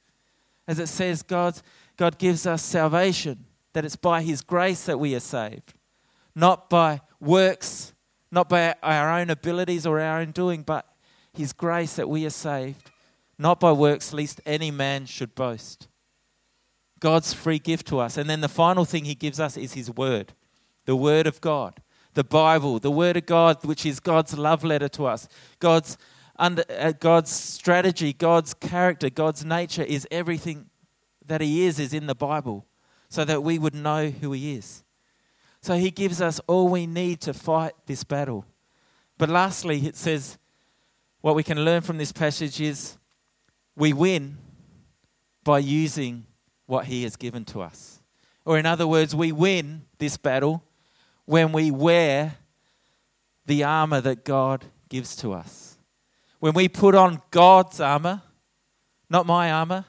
As 0.66 0.80
it 0.80 0.88
says, 0.88 1.22
God, 1.22 1.60
God 1.96 2.18
gives 2.18 2.44
us 2.44 2.62
salvation, 2.62 3.44
that 3.72 3.84
it's 3.84 3.96
by 3.96 4.22
His 4.22 4.40
grace 4.40 4.84
that 4.86 4.98
we 4.98 5.14
are 5.14 5.20
saved, 5.20 5.74
not 6.38 6.70
by 6.70 7.00
works, 7.18 7.92
not 8.30 8.48
by 8.48 8.72
our 8.80 9.18
own 9.18 9.28
abilities 9.28 9.84
or 9.84 9.98
our 9.98 10.20
own 10.20 10.30
doing, 10.30 10.62
but 10.62 10.86
His 11.32 11.52
grace 11.52 11.96
that 11.96 12.08
we 12.08 12.24
are 12.24 12.30
saved, 12.30 12.92
not 13.38 13.58
by 13.58 13.72
works, 13.72 14.12
lest 14.12 14.40
any 14.46 14.70
man 14.70 15.04
should 15.04 15.34
boast. 15.34 15.88
God's 17.00 17.32
free 17.32 17.58
gift 17.58 17.88
to 17.88 17.98
us. 17.98 18.16
And 18.16 18.30
then 18.30 18.40
the 18.40 18.48
final 18.48 18.84
thing 18.84 19.04
He 19.04 19.16
gives 19.16 19.40
us 19.40 19.56
is 19.56 19.72
His 19.72 19.90
Word, 19.90 20.32
the 20.84 20.94
Word 20.94 21.26
of 21.26 21.40
God, 21.40 21.82
the 22.14 22.22
Bible, 22.22 22.78
the 22.78 22.90
Word 22.90 23.16
of 23.16 23.26
God, 23.26 23.64
which 23.64 23.84
is 23.84 23.98
God's 23.98 24.38
love 24.38 24.62
letter 24.62 24.88
to 24.90 25.06
us, 25.06 25.26
God's 25.58 25.98
under 26.40 26.62
uh, 26.70 26.92
God's 26.92 27.32
strategy, 27.32 28.12
God's 28.12 28.54
character, 28.54 29.10
God's 29.10 29.44
nature 29.44 29.82
is 29.82 30.06
everything 30.08 30.70
that 31.26 31.40
He 31.40 31.66
is, 31.66 31.80
is 31.80 31.92
in 31.92 32.06
the 32.06 32.14
Bible, 32.14 32.64
so 33.08 33.24
that 33.24 33.42
we 33.42 33.58
would 33.58 33.74
know 33.74 34.10
who 34.10 34.30
He 34.30 34.54
is. 34.54 34.84
So 35.62 35.76
He 35.76 35.90
gives 35.90 36.20
us 36.20 36.40
all 36.46 36.68
we 36.68 36.86
need 36.86 37.20
to 37.22 37.34
fight 37.34 37.72
this 37.86 38.04
battle. 38.04 38.44
But 39.16 39.28
lastly, 39.28 39.86
it 39.86 39.96
says 39.96 40.38
what 41.20 41.34
we 41.34 41.42
can 41.42 41.64
learn 41.64 41.82
from 41.82 41.98
this 41.98 42.12
passage 42.12 42.60
is 42.60 42.96
we 43.76 43.92
win 43.92 44.38
by 45.44 45.58
using 45.58 46.26
what 46.66 46.86
He 46.86 47.02
has 47.02 47.16
given 47.16 47.44
to 47.46 47.60
us. 47.60 48.00
Or, 48.44 48.58
in 48.58 48.66
other 48.66 48.86
words, 48.86 49.14
we 49.14 49.32
win 49.32 49.82
this 49.98 50.16
battle 50.16 50.62
when 51.24 51.52
we 51.52 51.70
wear 51.70 52.36
the 53.46 53.64
armor 53.64 54.00
that 54.00 54.24
God 54.24 54.64
gives 54.88 55.16
to 55.16 55.32
us. 55.32 55.76
When 56.38 56.54
we 56.54 56.68
put 56.68 56.94
on 56.94 57.20
God's 57.30 57.80
armor, 57.80 58.22
not 59.10 59.26
my 59.26 59.50
armor, 59.50 59.84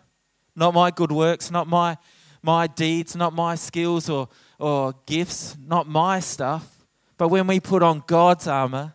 not 0.56 0.74
my 0.74 0.92
good 0.92 1.12
works, 1.12 1.52
not 1.52 1.68
my, 1.68 1.98
my 2.42 2.68
deeds, 2.68 3.16
not 3.16 3.34
my 3.34 3.56
skills 3.56 4.10
or, 4.10 4.28
or 4.60 4.94
gifts, 5.06 5.58
not 5.66 5.88
my 5.88 6.20
stuff, 6.20 6.86
but 7.18 7.30
when 7.30 7.48
we 7.48 7.60
put 7.60 7.82
on 7.82 8.04
God's 8.06 8.48
armor, 8.48 8.94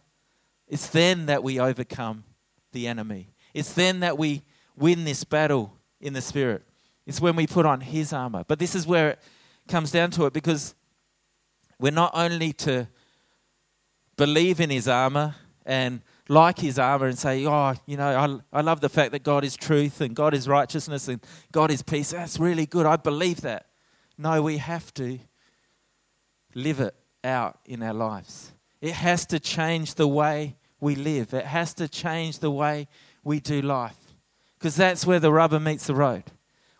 it's 0.69 0.89
then 0.89 1.27
that 1.27 1.43
we 1.43 1.59
overcome 1.59 2.25
the 2.73 2.87
enemy. 2.87 3.29
It's 3.53 3.73
then 3.73 4.01
that 4.01 4.19
we 4.19 4.43
win 4.77 5.05
this 5.05 5.25
battle 5.25 5.77
in 6.01 6.13
the 6.13 6.21
spirit. 6.21 6.63
It's 7.07 7.21
when 7.21 7.37
we 7.37 7.47
put 7.47 7.67
on 7.67 7.81
his 7.81 8.13
armor. 8.13 8.45
But 8.47 8.59
this 8.59 8.75
is 8.75 8.87
where 8.87 9.11
it 9.11 9.19
comes 9.69 9.91
down 9.91 10.11
to 10.13 10.27
it 10.27 10.33
because 10.33 10.75
we're 11.79 11.93
not 11.93 12.13
only 12.15 12.53
to 12.53 12.89
believe 14.17 14.61
in 14.61 14.71
his 14.71 14.89
armor 14.89 15.35
and 15.67 16.01
like 16.29 16.59
his 16.59 16.79
armor 16.79 17.07
and 17.07 17.19
say, 17.19 17.47
Oh, 17.47 17.75
you 17.87 17.97
know, 17.97 18.41
I, 18.53 18.59
I 18.59 18.61
love 18.63 18.81
the 18.81 18.89
fact 18.89 19.13
that 19.13 19.23
God 19.23 19.45
is 19.45 19.57
truth 19.57 20.01
and 20.01 20.15
God 20.15 20.35
is 20.35 20.49
righteousness 20.49 21.09
and 21.09 21.21
God 21.53 21.71
is 21.71 21.83
peace. 21.83 22.13
That's 22.13 22.39
really 22.39 22.67
good. 22.67 22.87
I 22.87 22.97
believe 22.97 23.43
that. 23.43 23.67
No, 24.17 24.43
we 24.43 24.59
have 24.59 24.95
to 24.95 25.19
live 26.55 26.81
it 26.81 26.95
out 27.23 27.59
in 27.65 27.83
our 27.83 27.95
lives. 27.95 28.53
It 28.81 28.93
has 28.93 29.27
to 29.27 29.41
change 29.41 29.95
the 29.95 30.09
way 30.09 30.57
we 30.81 30.95
live, 30.95 31.33
it 31.33 31.47
has 31.47 31.75
to 31.75 31.89
change 31.89 32.41
the 32.41 32.51
way 32.51 32.89
we 33.23 33.41
do 33.41 33.63
life. 33.63 33.97
Because 34.59 34.77
that's 34.77 35.07
where 35.07 35.21
the 35.21 35.33
rubber 35.33 35.61
meets 35.61 35.87
the 35.87 35.95
road. 35.95 36.25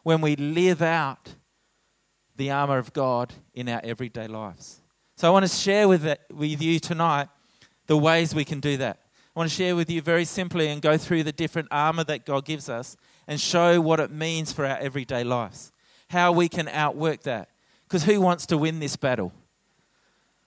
When 0.03 0.21
we 0.21 0.37
live 0.37 0.83
out 0.83 1.35
the 2.37 2.51
armor 2.51 2.79
of 2.79 2.93
God 2.93 3.33
in 3.55 3.69
our 3.69 3.81
everyday 3.85 4.27
lives. 4.27 4.81
So 5.17 5.29
I 5.29 5.31
want 5.31 5.47
to 5.47 5.55
share 5.55 5.89
with, 5.89 6.05
it, 6.05 6.21
with 6.33 6.61
you 6.61 6.81
tonight 6.81 7.29
the 7.87 7.97
ways 7.97 8.35
we 8.35 8.45
can 8.45 8.61
do 8.61 8.77
that. 8.79 8.99
I 9.35 9.41
want 9.41 9.51
to 9.51 9.57
share 9.57 9.77
with 9.77 9.91
you 9.91 10.01
very 10.01 10.25
simply 10.25 10.69
and 10.69 10.83
go 10.83 10.97
through 10.97 11.23
the 11.23 11.33
different 11.33 11.69
armor 11.71 12.05
that 12.05 12.25
God 12.25 12.45
gives 12.45 12.69
us 12.69 12.97
and 13.27 13.41
show 13.41 13.81
what 13.81 14.01
it 14.01 14.11
means 14.11 14.53
for 14.53 14.67
our 14.67 14.79
everyday 14.79 15.25
lives, 15.25 15.73
how 16.09 16.33
we 16.33 16.49
can 16.49 16.69
outwork 16.69 17.23
that. 17.23 17.49
Because 17.85 18.05
who 18.05 18.21
wants 18.21 18.47
to 18.47 18.59
win 18.59 18.81
this 18.81 18.97
battle? 18.97 19.33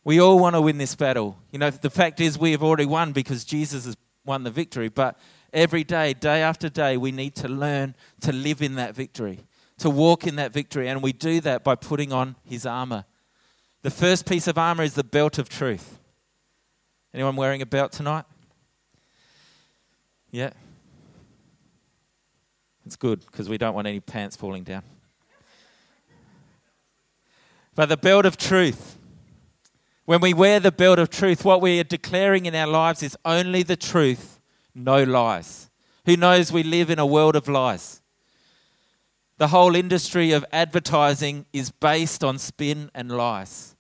We 0.08 0.22
all 0.22 0.40
want 0.40 0.56
to 0.56 0.62
win 0.62 0.78
this 0.78 0.96
battle. 0.96 1.38
You 1.52 1.60
know, 1.60 1.70
the 1.70 1.90
fact 1.90 2.22
is, 2.22 2.40
we 2.40 2.52
have 2.52 2.64
already 2.64 2.86
won 2.86 3.12
because 3.12 3.44
Jesus 3.44 3.84
has 3.84 3.98
won 4.24 4.44
the 4.44 4.50
victory. 4.50 4.88
But 4.88 5.20
every 5.52 5.84
day, 5.84 6.14
day 6.14 6.42
after 6.42 6.70
day, 6.70 6.96
we 6.96 7.12
need 7.12 7.36
to 7.36 7.50
learn 7.50 7.94
to 8.22 8.32
live 8.32 8.62
in 8.62 8.76
that 8.76 8.96
victory, 8.96 9.42
to 9.80 9.90
walk 9.90 10.26
in 10.26 10.38
that 10.38 10.54
victory. 10.54 10.88
And 10.88 11.04
we 11.04 11.12
do 11.12 11.42
that 11.42 11.66
by 11.66 11.76
putting 11.76 12.14
on 12.14 12.38
his 12.46 12.66
armor. 12.66 13.04
The 13.82 13.90
first 13.92 14.26
piece 14.26 14.48
of 14.48 14.58
armor 14.58 14.84
is 14.84 14.94
the 14.94 15.04
belt 15.04 15.38
of 15.40 15.50
truth. 15.50 16.00
Anyone 17.14 17.36
wearing 17.36 17.62
a 17.62 17.66
belt 17.66 17.92
tonight? 17.92 18.24
Yeah? 20.32 20.52
It's 22.86 22.96
good 22.96 23.26
because 23.26 23.50
we 23.50 23.58
don't 23.58 23.76
want 23.76 23.88
any 23.88 24.00
pants 24.00 24.38
falling 24.38 24.64
down. 24.64 24.84
But 27.76 27.90
the 27.90 27.98
belt 27.98 28.26
of 28.26 28.38
truth. 28.38 28.97
When 30.08 30.22
we 30.22 30.34
wear 30.34 30.62
the 30.62 30.72
belt 30.72 31.00
of 31.00 31.10
truth, 31.10 31.44
what 31.44 31.62
we 31.62 31.82
are 31.82 31.84
declaring 31.84 32.46
in 32.46 32.56
our 32.56 32.66
lives 32.66 33.04
is 33.04 33.18
only 33.26 33.62
the 33.62 33.76
truth, 33.76 34.40
no 34.74 35.04
lies. 35.04 35.70
Who 36.06 36.16
knows 36.16 36.50
we 36.50 36.64
live 36.64 36.90
in 36.90 36.98
a 36.98 37.06
world 37.06 37.36
of 37.36 37.50
lies? 37.50 38.02
The 39.38 39.50
whole 39.50 39.76
industry 39.76 40.32
of 40.32 40.46
advertising 40.54 41.46
is 41.52 41.72
based 41.72 42.24
on 42.24 42.38
spin 42.38 42.90
and 42.96 43.12
lies. 43.12 43.76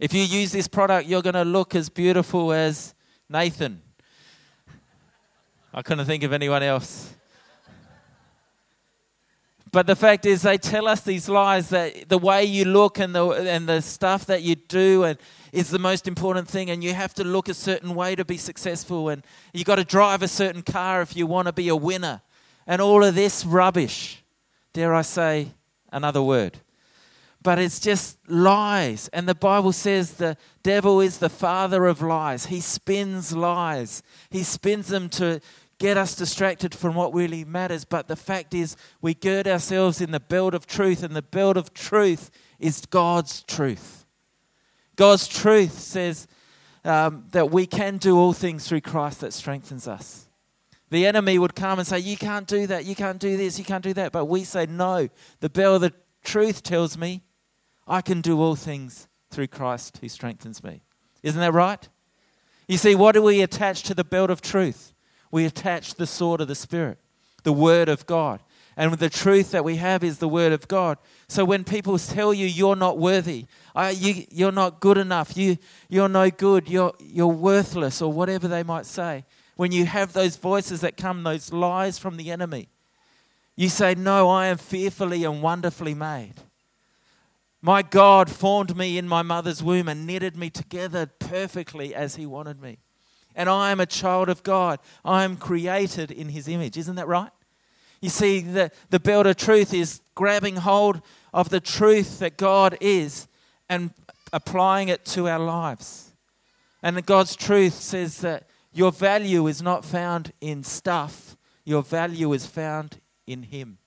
If 0.00 0.14
you 0.14 0.22
use 0.22 0.52
this 0.52 0.68
product, 0.68 1.06
you're 1.06 1.20
going 1.20 1.34
to 1.34 1.44
look 1.44 1.74
as 1.74 1.90
beautiful 1.90 2.52
as 2.52 2.94
Nathan 3.28 3.82
I 5.72 5.82
couldn't 5.82 6.06
think 6.06 6.22
of 6.22 6.32
anyone 6.32 6.62
else. 6.62 7.14
But 9.70 9.86
the 9.86 9.96
fact 9.96 10.24
is, 10.24 10.42
they 10.42 10.56
tell 10.56 10.88
us 10.88 11.02
these 11.02 11.28
lies 11.28 11.68
that 11.70 12.08
the 12.08 12.18
way 12.18 12.44
you 12.44 12.64
look 12.64 12.98
and 12.98 13.14
the, 13.14 13.26
and 13.28 13.68
the 13.68 13.82
stuff 13.82 14.26
that 14.26 14.42
you 14.42 14.54
do 14.54 15.04
and 15.04 15.18
is 15.52 15.70
the 15.70 15.78
most 15.78 16.06
important 16.06 16.48
thing, 16.48 16.70
and 16.70 16.82
you 16.82 16.94
have 16.94 17.14
to 17.14 17.24
look 17.24 17.48
a 17.48 17.54
certain 17.54 17.94
way 17.94 18.14
to 18.14 18.24
be 18.24 18.36
successful, 18.36 19.08
and 19.08 19.22
you've 19.52 19.66
got 19.66 19.76
to 19.76 19.84
drive 19.84 20.22
a 20.22 20.28
certain 20.28 20.62
car 20.62 21.02
if 21.02 21.16
you 21.16 21.26
want 21.26 21.46
to 21.46 21.52
be 21.52 21.68
a 21.68 21.76
winner, 21.76 22.20
and 22.66 22.80
all 22.82 23.02
of 23.02 23.14
this 23.14 23.44
rubbish. 23.44 24.22
Dare 24.72 24.94
I 24.94 25.02
say 25.02 25.52
another 25.90 26.22
word? 26.22 26.58
But 27.42 27.58
it's 27.58 27.80
just 27.80 28.18
lies. 28.28 29.08
And 29.08 29.28
the 29.28 29.34
Bible 29.34 29.72
says 29.72 30.12
the 30.12 30.36
devil 30.62 31.00
is 31.00 31.18
the 31.18 31.30
father 31.30 31.86
of 31.86 32.02
lies. 32.02 32.46
He 32.46 32.60
spins 32.60 33.34
lies, 33.34 34.02
he 34.30 34.42
spins 34.42 34.88
them 34.88 35.08
to 35.10 35.40
get 35.78 35.96
us 35.96 36.14
distracted 36.14 36.74
from 36.74 36.94
what 36.94 37.14
really 37.14 37.44
matters. 37.44 37.84
But 37.84 38.08
the 38.08 38.16
fact 38.16 38.54
is, 38.54 38.76
we 39.00 39.14
gird 39.14 39.46
ourselves 39.46 40.00
in 40.00 40.10
the 40.10 40.20
belt 40.20 40.54
of 40.54 40.66
truth, 40.66 41.02
and 41.02 41.14
the 41.14 41.22
belt 41.22 41.56
of 41.56 41.72
truth 41.72 42.30
is 42.58 42.84
God's 42.86 43.42
truth. 43.44 44.06
God's 44.96 45.28
truth 45.28 45.78
says 45.78 46.26
um, 46.84 47.26
that 47.30 47.50
we 47.50 47.66
can 47.66 47.98
do 47.98 48.18
all 48.18 48.32
things 48.32 48.68
through 48.68 48.80
Christ 48.80 49.20
that 49.20 49.32
strengthens 49.32 49.86
us. 49.86 50.28
The 50.90 51.06
enemy 51.06 51.38
would 51.38 51.54
come 51.54 51.78
and 51.78 51.86
say, 51.86 51.98
You 51.98 52.16
can't 52.16 52.46
do 52.46 52.66
that, 52.66 52.84
you 52.84 52.94
can't 52.94 53.20
do 53.20 53.36
this, 53.36 53.58
you 53.58 53.64
can't 53.64 53.84
do 53.84 53.92
that. 53.94 54.10
But 54.10 54.24
we 54.24 54.44
say, 54.44 54.66
No, 54.66 55.08
the 55.40 55.50
belt 55.50 55.76
of 55.76 55.80
the 55.82 55.92
truth 56.24 56.62
tells 56.62 56.98
me 56.98 57.22
I 57.86 58.00
can 58.00 58.20
do 58.20 58.40
all 58.40 58.56
things 58.56 59.08
through 59.30 59.48
Christ 59.48 59.98
who 59.98 60.08
strengthens 60.08 60.62
me. 60.64 60.82
Isn't 61.22 61.40
that 61.40 61.52
right? 61.52 61.88
You 62.66 62.76
see, 62.76 62.94
what 62.94 63.12
do 63.12 63.22
we 63.22 63.42
attach 63.42 63.82
to 63.84 63.94
the 63.94 64.04
belt 64.04 64.30
of 64.30 64.40
truth? 64.40 64.92
We 65.30 65.44
attach 65.44 65.94
the 65.94 66.06
sword 66.06 66.40
of 66.40 66.48
the 66.48 66.54
Spirit, 66.54 66.98
the 67.42 67.52
Word 67.52 67.88
of 67.88 68.06
God. 68.06 68.40
And 68.76 68.92
the 68.94 69.10
truth 69.10 69.50
that 69.50 69.64
we 69.64 69.76
have 69.76 70.04
is 70.04 70.18
the 70.18 70.28
Word 70.28 70.52
of 70.52 70.68
God. 70.68 70.98
So 71.26 71.44
when 71.44 71.64
people 71.64 71.98
tell 71.98 72.32
you 72.32 72.46
you're 72.46 72.76
not 72.76 72.96
worthy, 72.96 73.46
you, 73.92 74.24
you're 74.30 74.52
not 74.52 74.80
good 74.80 74.96
enough, 74.96 75.36
you, 75.36 75.58
you're 75.88 76.08
no 76.08 76.30
good, 76.30 76.68
you're, 76.68 76.92
you're 77.00 77.26
worthless, 77.26 78.00
or 78.00 78.12
whatever 78.12 78.46
they 78.46 78.62
might 78.62 78.86
say, 78.86 79.24
when 79.56 79.72
you 79.72 79.86
have 79.86 80.12
those 80.12 80.36
voices 80.36 80.80
that 80.82 80.96
come, 80.96 81.24
those 81.24 81.52
lies 81.52 81.98
from 81.98 82.16
the 82.16 82.30
enemy, 82.30 82.68
you 83.56 83.68
say, 83.68 83.96
No, 83.96 84.28
I 84.28 84.46
am 84.46 84.56
fearfully 84.56 85.24
and 85.24 85.42
wonderfully 85.42 85.94
made. 85.94 86.34
My 87.60 87.82
God 87.82 88.30
formed 88.30 88.76
me 88.76 88.96
in 88.96 89.08
my 89.08 89.22
mother's 89.22 89.60
womb 89.60 89.88
and 89.88 90.06
knitted 90.06 90.36
me 90.36 90.50
together 90.50 91.06
perfectly 91.06 91.92
as 91.92 92.14
He 92.14 92.24
wanted 92.24 92.62
me 92.62 92.78
and 93.38 93.48
I 93.48 93.70
am 93.70 93.78
a 93.78 93.86
child 93.86 94.28
of 94.28 94.42
God. 94.42 94.80
I 95.04 95.22
am 95.22 95.36
created 95.36 96.10
in 96.10 96.30
His 96.30 96.48
image. 96.48 96.76
Isn't 96.76 96.96
that 96.96 97.06
right? 97.06 97.30
You 98.02 98.10
see, 98.10 98.40
the, 98.40 98.72
the 98.90 98.98
belt 98.98 99.28
of 99.28 99.36
truth 99.36 99.72
is 99.72 100.00
grabbing 100.16 100.56
hold 100.56 101.00
of 101.32 101.48
the 101.48 101.60
truth 101.60 102.18
that 102.18 102.36
God 102.36 102.76
is 102.80 103.28
and 103.68 103.92
applying 104.32 104.88
it 104.88 105.04
to 105.06 105.28
our 105.28 105.38
lives. 105.38 106.12
And 106.82 107.04
God's 107.06 107.36
truth 107.36 107.74
says 107.74 108.20
that 108.22 108.48
your 108.72 108.90
value 108.90 109.46
is 109.46 109.62
not 109.62 109.84
found 109.84 110.32
in 110.40 110.64
stuff, 110.64 111.36
Your 111.64 111.82
value 111.82 112.32
is 112.32 112.44
found 112.44 113.00
in 113.26 113.44
Him. 113.44 113.78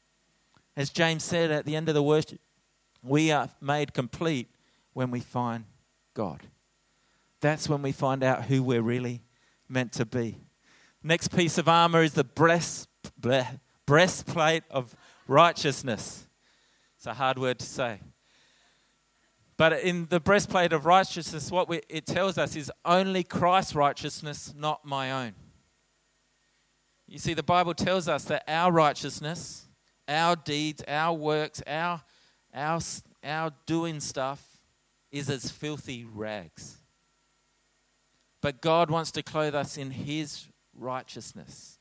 As 0.77 0.89
James 0.89 1.25
said 1.25 1.51
at 1.51 1.65
the 1.65 1.75
end 1.75 1.89
of 1.89 1.95
the 1.95 2.03
worship, 2.03 2.39
we 3.03 3.31
are 3.31 3.49
made 3.59 3.93
complete 3.93 4.49
when 4.93 5.11
we 5.11 5.19
find 5.19 5.65
God. 6.13 6.39
That's 7.41 7.67
when 7.67 7.81
we 7.81 7.91
find 7.91 8.23
out 8.23 8.45
who 8.45 8.63
we're 8.63 8.81
really 8.81 9.23
meant 9.71 9.93
to 9.93 10.05
be. 10.05 10.37
Next 11.01 11.29
piece 11.29 11.57
of 11.57 11.67
armor 11.67 12.03
is 12.03 12.13
the 12.13 12.23
breast, 12.23 12.87
breastplate 13.85 14.63
of 14.69 14.95
righteousness. 15.27 16.27
It's 16.97 17.07
a 17.07 17.13
hard 17.13 17.39
word 17.39 17.59
to 17.59 17.65
say. 17.65 18.01
But 19.57 19.81
in 19.81 20.07
the 20.09 20.19
breastplate 20.19 20.73
of 20.73 20.85
righteousness, 20.85 21.51
what 21.51 21.69
we, 21.69 21.81
it 21.87 22.05
tells 22.05 22.37
us 22.37 22.55
is 22.55 22.71
only 22.83 23.23
Christ's 23.23 23.75
righteousness, 23.75 24.53
not 24.57 24.85
my 24.85 25.11
own. 25.11 25.33
You 27.07 27.19
see, 27.19 27.33
the 27.33 27.43
Bible 27.43 27.73
tells 27.73 28.07
us 28.07 28.23
that 28.25 28.43
our 28.47 28.71
righteousness, 28.71 29.67
our 30.07 30.35
deeds, 30.35 30.83
our 30.87 31.13
works, 31.13 31.61
our, 31.67 32.01
our, 32.53 32.79
our 33.23 33.51
doing 33.65 33.99
stuff 33.99 34.43
is 35.11 35.29
as 35.29 35.51
filthy 35.51 36.05
rags. 36.05 36.80
But 38.41 38.61
God 38.61 38.89
wants 38.89 39.11
to 39.11 39.23
clothe 39.23 39.55
us 39.55 39.77
in 39.77 39.91
His 39.91 40.47
righteousness. 40.75 41.79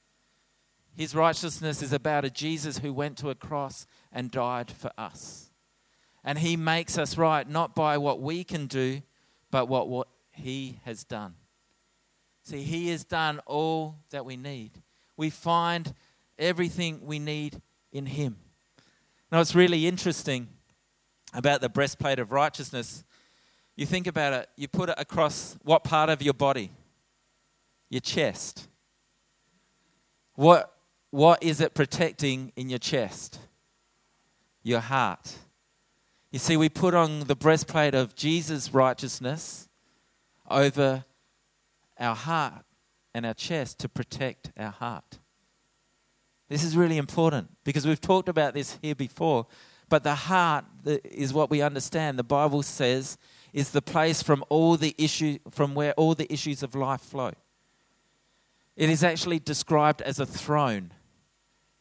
His 0.97 1.15
righteousness 1.15 1.83
is 1.83 1.93
about 1.93 2.25
a 2.25 2.31
Jesus 2.31 2.79
who 2.79 2.93
went 2.93 3.17
to 3.19 3.31
a 3.31 3.35
cross 3.35 3.87
and 4.13 4.31
died 4.31 4.71
for 4.71 4.91
us. 4.99 5.51
And 6.23 6.39
he 6.39 6.57
makes 6.57 6.99
us 6.99 7.17
right 7.17 7.49
not 7.49 7.75
by 7.75 7.97
what 7.97 8.21
we 8.21 8.45
can 8.45 8.67
do, 8.67 9.03
but 9.51 9.67
what, 9.67 9.89
what 9.89 10.09
he 10.33 10.81
has 10.85 11.05
done. 11.05 11.35
See, 12.43 12.63
he 12.63 12.89
has 12.91 13.05
done 13.05 13.41
all 13.47 13.97
that 14.11 14.25
we 14.25 14.37
need. 14.37 14.73
We 15.17 15.31
find 15.31 15.95
everything 16.39 17.01
we 17.03 17.19
need 17.19 17.61
in 17.93 18.07
him. 18.07 18.37
Now, 19.33 19.41
it's 19.41 19.55
really 19.55 19.87
interesting 19.87 20.49
about 21.33 21.61
the 21.61 21.69
breastplate 21.69 22.19
of 22.19 22.33
righteousness. 22.33 23.05
You 23.81 23.87
think 23.87 24.07
about 24.07 24.35
it, 24.35 24.51
you 24.57 24.69
put 24.69 24.91
it 24.91 24.97
across 24.99 25.57
what 25.63 25.85
part 25.85 26.11
of 26.11 26.21
your 26.21 26.35
body? 26.35 26.71
Your 27.89 28.03
chest. 28.03 28.69
What, 30.35 30.71
what 31.09 31.43
is 31.43 31.63
it 31.63 31.73
protecting 31.73 32.53
in 32.57 32.69
your 32.69 32.79
chest? 32.79 33.39
Your 34.63 34.81
heart. 34.81 35.35
You 36.31 36.39
see, 36.39 36.59
we 36.59 36.69
put 36.69 36.93
on 36.93 37.21
the 37.21 37.35
breastplate 37.35 37.95
of 37.95 38.15
Jesus' 38.15 38.75
righteousness 38.75 39.67
over 40.51 41.07
our 41.99 42.15
heart 42.15 42.67
and 43.15 43.25
our 43.25 43.33
chest 43.33 43.79
to 43.79 43.89
protect 43.89 44.53
our 44.59 44.73
heart. 44.73 45.21
This 46.51 46.65
is 46.65 46.77
really 46.77 46.99
important 46.99 47.49
because 47.65 47.87
we've 47.87 47.99
talked 47.99 48.29
about 48.29 48.53
this 48.53 48.77
here 48.83 48.95
before, 48.95 49.47
but 49.89 50.05
the 50.05 50.15
heart 50.15 50.67
is 50.85 51.33
what 51.33 51.49
we 51.49 51.63
understand. 51.63 52.19
The 52.19 52.25
Bible 52.25 52.63
says 52.63 53.17
is 53.53 53.71
the 53.71 53.83
place 53.83 54.23
from 54.23 54.45
all 54.49 54.77
the 54.77 54.95
issue 54.99 55.39
from 55.51 55.75
where 55.75 55.93
all 55.95 56.15
the 56.15 56.33
issues 56.33 56.63
of 56.63 56.75
life 56.75 57.01
flow. 57.01 57.33
It 58.77 58.89
is 58.89 59.05
actually 59.05 59.39
described 59.39 60.03
as 60.03 60.19
a 60.19 60.27
throne 60.27 60.93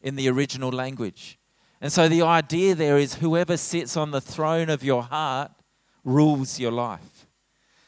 in 0.01 0.15
the 0.15 0.29
original 0.29 0.71
language. 0.71 1.37
And 1.81 1.91
so 1.91 2.09
the 2.09 2.23
idea 2.23 2.75
there 2.75 2.97
is 2.97 3.15
whoever 3.15 3.55
sits 3.55 3.95
on 3.95 4.11
the 4.11 4.21
throne 4.21 4.69
of 4.69 4.83
your 4.83 5.03
heart 5.03 5.51
rules 6.03 6.59
your 6.59 6.71
life. 6.71 7.27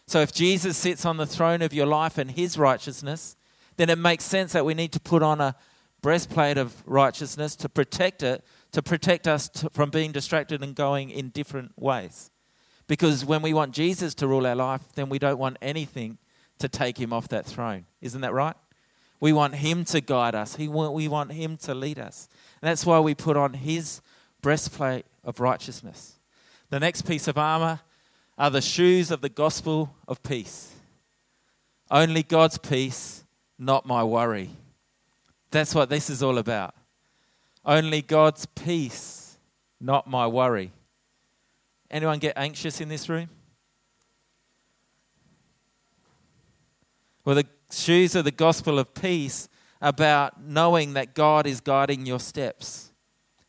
So 0.08 0.20
if 0.20 0.34
Jesus 0.34 0.78
sits 0.78 1.06
on 1.06 1.18
the 1.18 1.26
throne 1.26 1.62
of 1.62 1.74
your 1.74 1.86
life 1.86 2.18
and 2.18 2.32
his 2.32 2.58
righteousness, 2.58 3.36
then 3.78 3.90
it 3.90 3.98
makes 3.98 4.24
sense 4.24 4.54
that 4.54 4.66
we 4.66 4.74
need 4.74 4.92
to 4.94 5.00
put 5.00 5.24
on 5.24 5.42
a 5.42 5.56
breastplate 6.02 6.58
of 6.58 6.84
righteousness 6.86 7.56
to 7.58 7.70
protect 7.70 8.24
it, 8.24 8.44
to 8.72 8.82
protect 8.82 9.28
us 9.28 9.50
from 9.72 9.90
being 9.90 10.12
distracted 10.12 10.64
and 10.64 10.76
going 10.76 11.10
in 11.10 11.30
different 11.30 11.72
ways. 11.78 12.32
Because 12.92 13.24
when 13.24 13.42
we 13.42 13.54
want 13.54 13.74
Jesus 13.74 14.14
to 14.16 14.28
rule 14.28 14.46
our 14.46 14.54
life, 14.54 14.82
then 14.96 15.08
we 15.08 15.18
don't 15.18 15.38
want 15.38 15.56
anything 15.62 16.18
to 16.60 16.68
take 16.68 17.00
him 17.00 17.14
off 17.14 17.30
that 17.30 17.46
throne. 17.46 17.86
Isn't 18.02 18.20
that 18.20 18.34
right? 18.34 18.58
We 19.22 19.32
want 19.32 19.56
him 19.56 19.86
to 19.86 20.02
guide 20.02 20.36
us. 20.36 20.58
we 20.58 20.68
want 20.68 21.32
him 21.32 21.56
to 21.60 21.74
lead 21.74 22.00
us. 22.00 22.28
And 22.62 22.68
that's 22.68 22.86
why 22.86 23.00
we 23.00 23.16
put 23.16 23.38
on 23.38 23.54
his 23.54 24.02
breastplate 24.42 25.06
of 25.24 25.40
righteousness. 25.40 26.20
The 26.70 26.82
next 26.82 27.04
piece 27.04 27.30
of 27.30 27.38
armor 27.38 27.80
are 28.38 28.50
the 28.50 28.60
shoes 28.60 29.10
of 29.10 29.22
the 29.22 29.30
gospel 29.30 29.96
of 30.06 30.22
peace. 30.22 30.74
Only 31.90 32.24
God's 32.24 32.58
peace, 32.58 33.24
not 33.58 33.86
my 33.86 34.04
worry. 34.04 34.50
That's 35.50 35.74
what 35.74 35.90
this 35.90 36.10
is 36.10 36.22
all 36.22 36.38
about. 36.38 36.76
Only 37.64 38.02
God's 38.02 38.48
peace, 38.48 39.38
not 39.80 40.10
my 40.10 40.28
worry. 40.28 40.74
Anyone 41.92 42.20
get 42.20 42.38
anxious 42.38 42.80
in 42.80 42.88
this 42.88 43.10
room? 43.10 43.30
Well, 47.26 47.36
the 47.36 47.46
shoes 47.70 48.16
of 48.16 48.24
the 48.24 48.32
gospel 48.32 48.80
of 48.80 48.94
peace 48.94 49.50
about 49.82 50.42
knowing 50.42 50.94
that 50.94 51.14
God 51.14 51.46
is 51.46 51.60
guiding 51.60 52.06
your 52.06 52.20
steps 52.20 52.94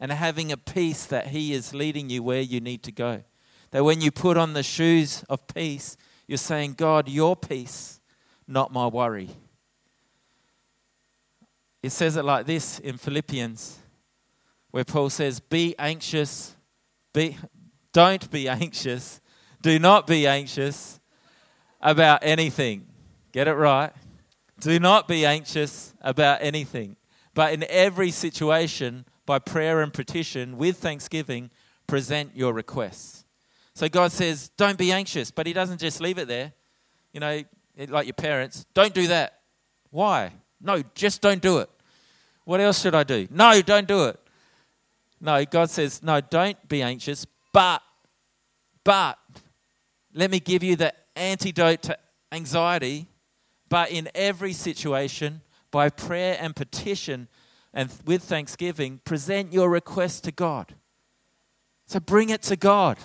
and 0.01 0.11
having 0.11 0.51
a 0.51 0.57
peace 0.57 1.07
that 1.07 1.29
He 1.29 1.53
is 1.55 1.73
leading 1.73 2.11
you 2.11 2.25
where 2.25 2.41
you 2.41 2.61
need 2.61 2.83
to 2.83 2.93
go. 2.93 3.23
That 3.71 3.85
when 3.85 4.01
you 4.01 4.11
put 4.11 4.37
on 4.37 4.53
the 4.53 4.65
shoes 4.65 5.25
of 5.29 5.47
peace, 5.47 5.97
you're 6.27 6.37
saying, 6.37 6.75
God, 6.75 7.09
your 7.09 7.37
peace, 7.37 8.01
not 8.49 8.73
my 8.73 8.89
worry. 8.89 9.31
It 11.83 11.91
says 11.91 12.17
it 12.17 12.25
like 12.25 12.47
this 12.47 12.79
in 12.81 12.99
Philippians, 12.99 13.79
where 14.73 14.85
Paul 14.85 15.11
says, 15.11 15.41
Be 15.41 15.75
anxious, 15.79 16.57
be, 17.13 17.37
don't 17.93 18.31
be 18.31 18.49
anxious, 18.49 19.21
do 19.61 19.79
not 19.79 20.07
be 20.07 20.27
anxious 20.27 21.01
about 21.81 22.21
anything. 22.23 22.87
Get 23.33 23.49
it 23.49 23.55
right. 23.55 23.93
Do 24.61 24.79
not 24.79 25.09
be 25.09 25.27
anxious 25.27 25.95
about 26.01 26.39
anything, 26.41 26.97
but 27.35 27.53
in 27.53 27.65
every 27.69 28.11
situation, 28.11 29.05
by 29.27 29.39
prayer 29.39 29.81
and 29.81 29.93
petition, 29.93 30.57
with 30.57 30.79
thanksgiving, 30.79 31.51
present 31.87 32.37
your 32.37 32.53
requests. 32.53 33.25
So 33.75 33.89
God 33.89 34.13
says, 34.13 34.51
don't 34.57 34.79
be 34.79 34.93
anxious, 34.93 35.31
but 35.31 35.47
He 35.47 35.53
doesn't 35.53 35.81
just 35.81 36.01
leave 36.01 36.19
it 36.19 36.29
there. 36.29 36.53
You 37.13 37.21
know, 37.21 37.43
like 37.89 38.07
your 38.07 38.15
parents, 38.15 38.67
don't 38.75 38.95
do 38.95 39.09
that. 39.09 39.41
Why? 39.91 40.33
No, 40.61 40.83
just 40.95 41.21
don't 41.23 41.43
do 41.43 41.59
it. 41.59 41.71
What 42.45 42.61
else 42.61 42.81
should 42.81 42.95
I 42.95 43.03
do? 43.03 43.27
No, 43.31 43.61
don't 43.63 43.89
do 43.89 44.05
it. 44.05 44.19
No, 45.21 45.45
God 45.45 45.71
says, 45.71 46.03
no, 46.03 46.21
don't 46.21 46.69
be 46.69 46.83
anxious, 46.83 47.25
but, 47.53 47.83
but, 48.85 49.19
let 50.15 50.31
me 50.31 50.41
give 50.41 50.63
you 50.63 50.77
the 50.77 50.93
antidote 51.17 51.83
to 51.83 51.99
anxiety 52.31 53.07
but 53.73 53.91
in 53.91 54.11
every 54.15 54.53
situation, 54.53 55.41
by 55.71 55.89
prayer 55.89 56.37
and 56.39 56.55
petition 56.55 57.29
and 57.73 57.91
with 58.05 58.23
thanksgiving, 58.23 59.01
present 59.03 59.51
your 59.51 59.71
request 59.71 60.25
to 60.25 60.31
God. 60.31 60.75
So 61.87 61.99
bring 61.99 62.29
it 62.29 62.43
to 62.43 62.57
God. 62.57 62.99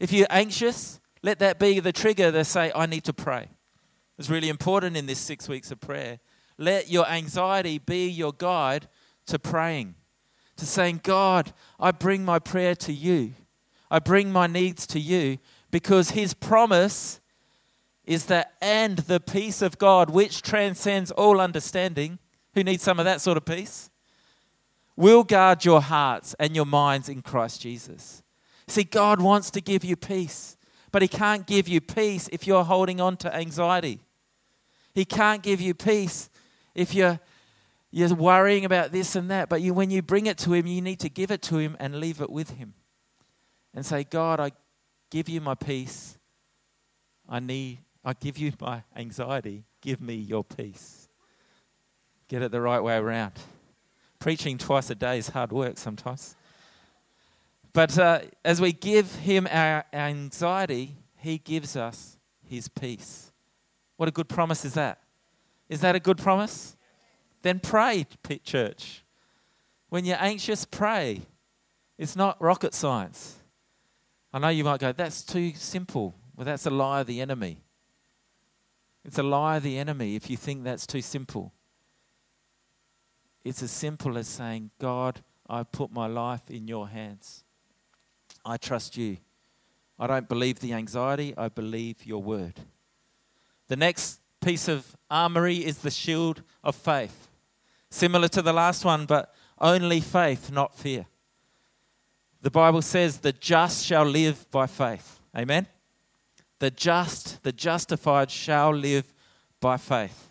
If 0.00 0.10
you're 0.10 0.26
anxious, 0.30 1.00
let 1.22 1.38
that 1.40 1.58
be 1.58 1.80
the 1.80 1.92
trigger 1.92 2.32
to 2.32 2.46
say, 2.46 2.72
I 2.74 2.86
need 2.86 3.04
to 3.04 3.12
pray. 3.12 3.48
It's 4.16 4.30
really 4.30 4.48
important 4.48 4.96
in 4.96 5.04
this 5.04 5.18
six 5.18 5.50
weeks 5.50 5.70
of 5.70 5.80
prayer. 5.80 6.18
Let 6.56 6.88
your 6.90 7.06
anxiety 7.06 7.76
be 7.76 8.08
your 8.08 8.32
guide 8.32 8.88
to 9.26 9.38
praying, 9.38 9.96
to 10.56 10.64
saying, 10.64 11.00
God, 11.02 11.52
I 11.78 11.90
bring 11.90 12.24
my 12.24 12.38
prayer 12.38 12.74
to 12.76 12.92
you. 12.94 13.34
I 13.94 14.00
bring 14.00 14.32
my 14.32 14.48
needs 14.48 14.88
to 14.88 14.98
you 14.98 15.38
because 15.70 16.10
His 16.10 16.34
promise 16.34 17.20
is 18.04 18.26
that 18.26 18.54
and 18.60 18.98
the 18.98 19.20
peace 19.20 19.62
of 19.62 19.78
God, 19.78 20.10
which 20.10 20.42
transcends 20.42 21.12
all 21.12 21.40
understanding, 21.40 22.18
who 22.54 22.64
needs 22.64 22.82
some 22.82 22.98
of 22.98 23.04
that 23.04 23.20
sort 23.20 23.36
of 23.36 23.44
peace, 23.44 23.90
will 24.96 25.22
guard 25.22 25.64
your 25.64 25.80
hearts 25.80 26.34
and 26.40 26.56
your 26.56 26.66
minds 26.66 27.08
in 27.08 27.22
Christ 27.22 27.60
Jesus. 27.60 28.24
See, 28.66 28.82
God 28.82 29.22
wants 29.22 29.48
to 29.52 29.60
give 29.60 29.84
you 29.84 29.94
peace, 29.94 30.56
but 30.90 31.00
He 31.00 31.06
can't 31.06 31.46
give 31.46 31.68
you 31.68 31.80
peace 31.80 32.28
if 32.32 32.48
you're 32.48 32.64
holding 32.64 33.00
on 33.00 33.16
to 33.18 33.32
anxiety. 33.32 34.00
He 34.92 35.04
can't 35.04 35.40
give 35.40 35.60
you 35.60 35.72
peace 35.72 36.30
if 36.74 36.96
you're, 36.96 37.20
you're 37.92 38.12
worrying 38.12 38.64
about 38.64 38.90
this 38.90 39.14
and 39.14 39.30
that. 39.30 39.48
But 39.48 39.62
you, 39.62 39.72
when 39.72 39.92
you 39.92 40.02
bring 40.02 40.26
it 40.26 40.38
to 40.38 40.52
Him, 40.52 40.66
you 40.66 40.82
need 40.82 40.98
to 40.98 41.08
give 41.08 41.30
it 41.30 41.42
to 41.42 41.58
Him 41.58 41.76
and 41.78 42.00
leave 42.00 42.20
it 42.20 42.30
with 42.30 42.50
Him. 42.50 42.74
And 43.74 43.84
say, 43.84 44.04
God, 44.04 44.40
I 44.40 44.52
give 45.10 45.28
you 45.28 45.40
my 45.40 45.54
peace. 45.54 46.18
I 47.28 47.40
need 47.40 47.78
I 48.04 48.12
give 48.12 48.36
you 48.36 48.52
my 48.60 48.82
anxiety, 48.94 49.64
give 49.80 50.00
me 50.00 50.14
your 50.14 50.44
peace. 50.44 51.08
Get 52.28 52.42
it 52.42 52.52
the 52.52 52.60
right 52.60 52.80
way 52.80 52.96
around. 52.96 53.32
Preaching 54.18 54.58
twice 54.58 54.90
a 54.90 54.94
day 54.94 55.18
is 55.18 55.28
hard 55.28 55.52
work 55.52 55.78
sometimes. 55.78 56.36
But 57.72 57.98
uh, 57.98 58.20
as 58.44 58.60
we 58.60 58.72
give 58.72 59.14
him 59.16 59.48
our 59.50 59.84
anxiety, 59.92 60.96
he 61.16 61.38
gives 61.38 61.76
us 61.76 62.18
his 62.46 62.68
peace. 62.68 63.32
What 63.96 64.08
a 64.08 64.12
good 64.12 64.28
promise 64.28 64.64
is 64.64 64.74
that? 64.74 65.00
Is 65.68 65.80
that 65.80 65.94
a 65.94 66.00
good 66.00 66.18
promise? 66.18 66.76
then 67.44 67.60
pray, 67.60 68.06
church. 68.42 69.04
When 69.90 70.04
you're 70.04 70.16
anxious, 70.18 70.64
pray. 70.64 71.20
It's 71.98 72.16
not 72.16 72.40
rocket 72.42 72.74
science. 72.74 73.36
I 74.34 74.40
know 74.40 74.48
you 74.48 74.64
might 74.64 74.80
go, 74.80 74.90
that's 74.90 75.22
too 75.22 75.52
simple. 75.54 76.12
Well, 76.34 76.44
that's 76.44 76.66
a 76.66 76.70
lie 76.70 77.02
of 77.02 77.06
the 77.06 77.20
enemy. 77.20 77.62
It's 79.04 79.16
a 79.16 79.22
lie 79.22 79.58
of 79.58 79.62
the 79.62 79.78
enemy 79.78 80.16
if 80.16 80.28
you 80.28 80.36
think 80.36 80.64
that's 80.64 80.88
too 80.88 81.02
simple. 81.02 81.52
It's 83.44 83.62
as 83.62 83.70
simple 83.70 84.18
as 84.18 84.26
saying, 84.26 84.72
God, 84.80 85.20
I 85.48 85.62
put 85.62 85.92
my 85.92 86.08
life 86.08 86.50
in 86.50 86.66
your 86.66 86.88
hands. 86.88 87.44
I 88.44 88.56
trust 88.56 88.96
you. 88.96 89.18
I 90.00 90.08
don't 90.08 90.28
believe 90.28 90.58
the 90.58 90.72
anxiety, 90.72 91.32
I 91.38 91.48
believe 91.48 92.04
your 92.04 92.20
word. 92.20 92.58
The 93.68 93.76
next 93.76 94.18
piece 94.40 94.66
of 94.66 94.96
armory 95.08 95.64
is 95.64 95.78
the 95.78 95.92
shield 95.92 96.42
of 96.64 96.74
faith. 96.74 97.28
Similar 97.88 98.26
to 98.28 98.42
the 98.42 98.52
last 98.52 98.84
one, 98.84 99.06
but 99.06 99.32
only 99.60 100.00
faith, 100.00 100.50
not 100.50 100.74
fear. 100.74 101.06
The 102.44 102.50
Bible 102.50 102.82
says, 102.82 103.20
the 103.20 103.32
just 103.32 103.86
shall 103.86 104.04
live 104.04 104.50
by 104.50 104.66
faith. 104.66 105.18
Amen? 105.34 105.66
The 106.58 106.70
just, 106.70 107.42
the 107.42 107.52
justified 107.52 108.30
shall 108.30 108.70
live 108.70 109.14
by 109.60 109.78
faith. 109.78 110.30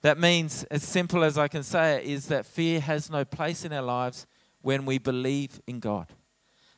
That 0.00 0.18
means, 0.18 0.64
as 0.70 0.82
simple 0.82 1.22
as 1.22 1.36
I 1.36 1.46
can 1.46 1.62
say 1.62 1.96
it, 1.96 2.06
is 2.06 2.28
that 2.28 2.46
fear 2.46 2.80
has 2.80 3.10
no 3.10 3.22
place 3.22 3.66
in 3.66 3.72
our 3.74 3.82
lives 3.82 4.26
when 4.62 4.86
we 4.86 4.96
believe 4.96 5.60
in 5.66 5.78
God. 5.78 6.06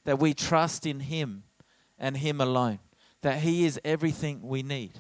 That 0.03 0.19
we 0.19 0.35
trust 0.35 0.87
in 0.87 0.99
Him 0.99 1.45
and 1.97 2.17
Him 2.17 2.41
alone. 2.41 2.81
That 3.23 3.39
He 3.39 3.65
is 3.65 3.79
everything 3.85 4.43
we 4.43 4.65
need. 4.65 4.91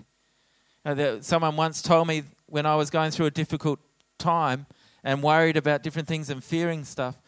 Someone 1.22 1.56
once 1.56 1.82
told 1.82 2.06
me 2.06 2.22
when 2.46 2.64
I 2.64 2.76
was 2.76 2.90
going 2.90 3.10
through 3.10 3.26
a 3.26 3.32
difficult 3.32 3.80
time 4.18 4.66
and 5.02 5.20
worried 5.20 5.56
about 5.56 5.82
different 5.82 6.06
things 6.06 6.30
and 6.30 6.44
fearing 6.44 6.84
stuff, 6.84 7.20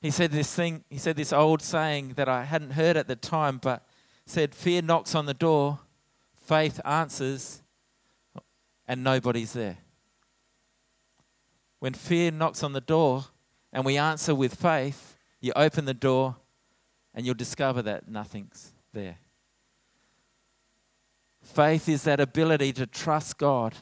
he 0.00 0.10
said 0.10 0.32
this 0.32 0.54
thing, 0.54 0.84
he 0.88 0.98
said 0.98 1.16
this 1.16 1.32
old 1.32 1.60
saying 1.60 2.14
that 2.16 2.28
I 2.28 2.44
hadn't 2.44 2.72
heard 2.72 2.96
at 2.96 3.06
the 3.06 3.16
time, 3.16 3.58
but 3.58 3.86
said, 4.24 4.54
Fear 4.54 4.82
knocks 4.82 5.14
on 5.14 5.26
the 5.26 5.34
door, 5.34 5.80
faith 6.36 6.80
answers, 6.84 7.62
and 8.86 9.04
nobody's 9.04 9.52
there. 9.52 9.78
When 11.80 11.94
fear 11.94 12.30
knocks 12.30 12.62
on 12.62 12.72
the 12.72 12.80
door 12.80 13.24
and 13.72 13.84
we 13.84 13.96
answer 13.96 14.34
with 14.34 14.54
faith, 14.54 15.16
you 15.40 15.52
open 15.56 15.84
the 15.84 15.94
door 15.94 16.36
and 17.14 17.26
you'll 17.26 17.34
discover 17.34 17.82
that 17.82 18.08
nothing's 18.08 18.72
there. 18.92 19.18
Faith 21.42 21.88
is 21.88 22.04
that 22.04 22.20
ability 22.20 22.72
to 22.74 22.86
trust 22.86 23.38
God 23.38 23.74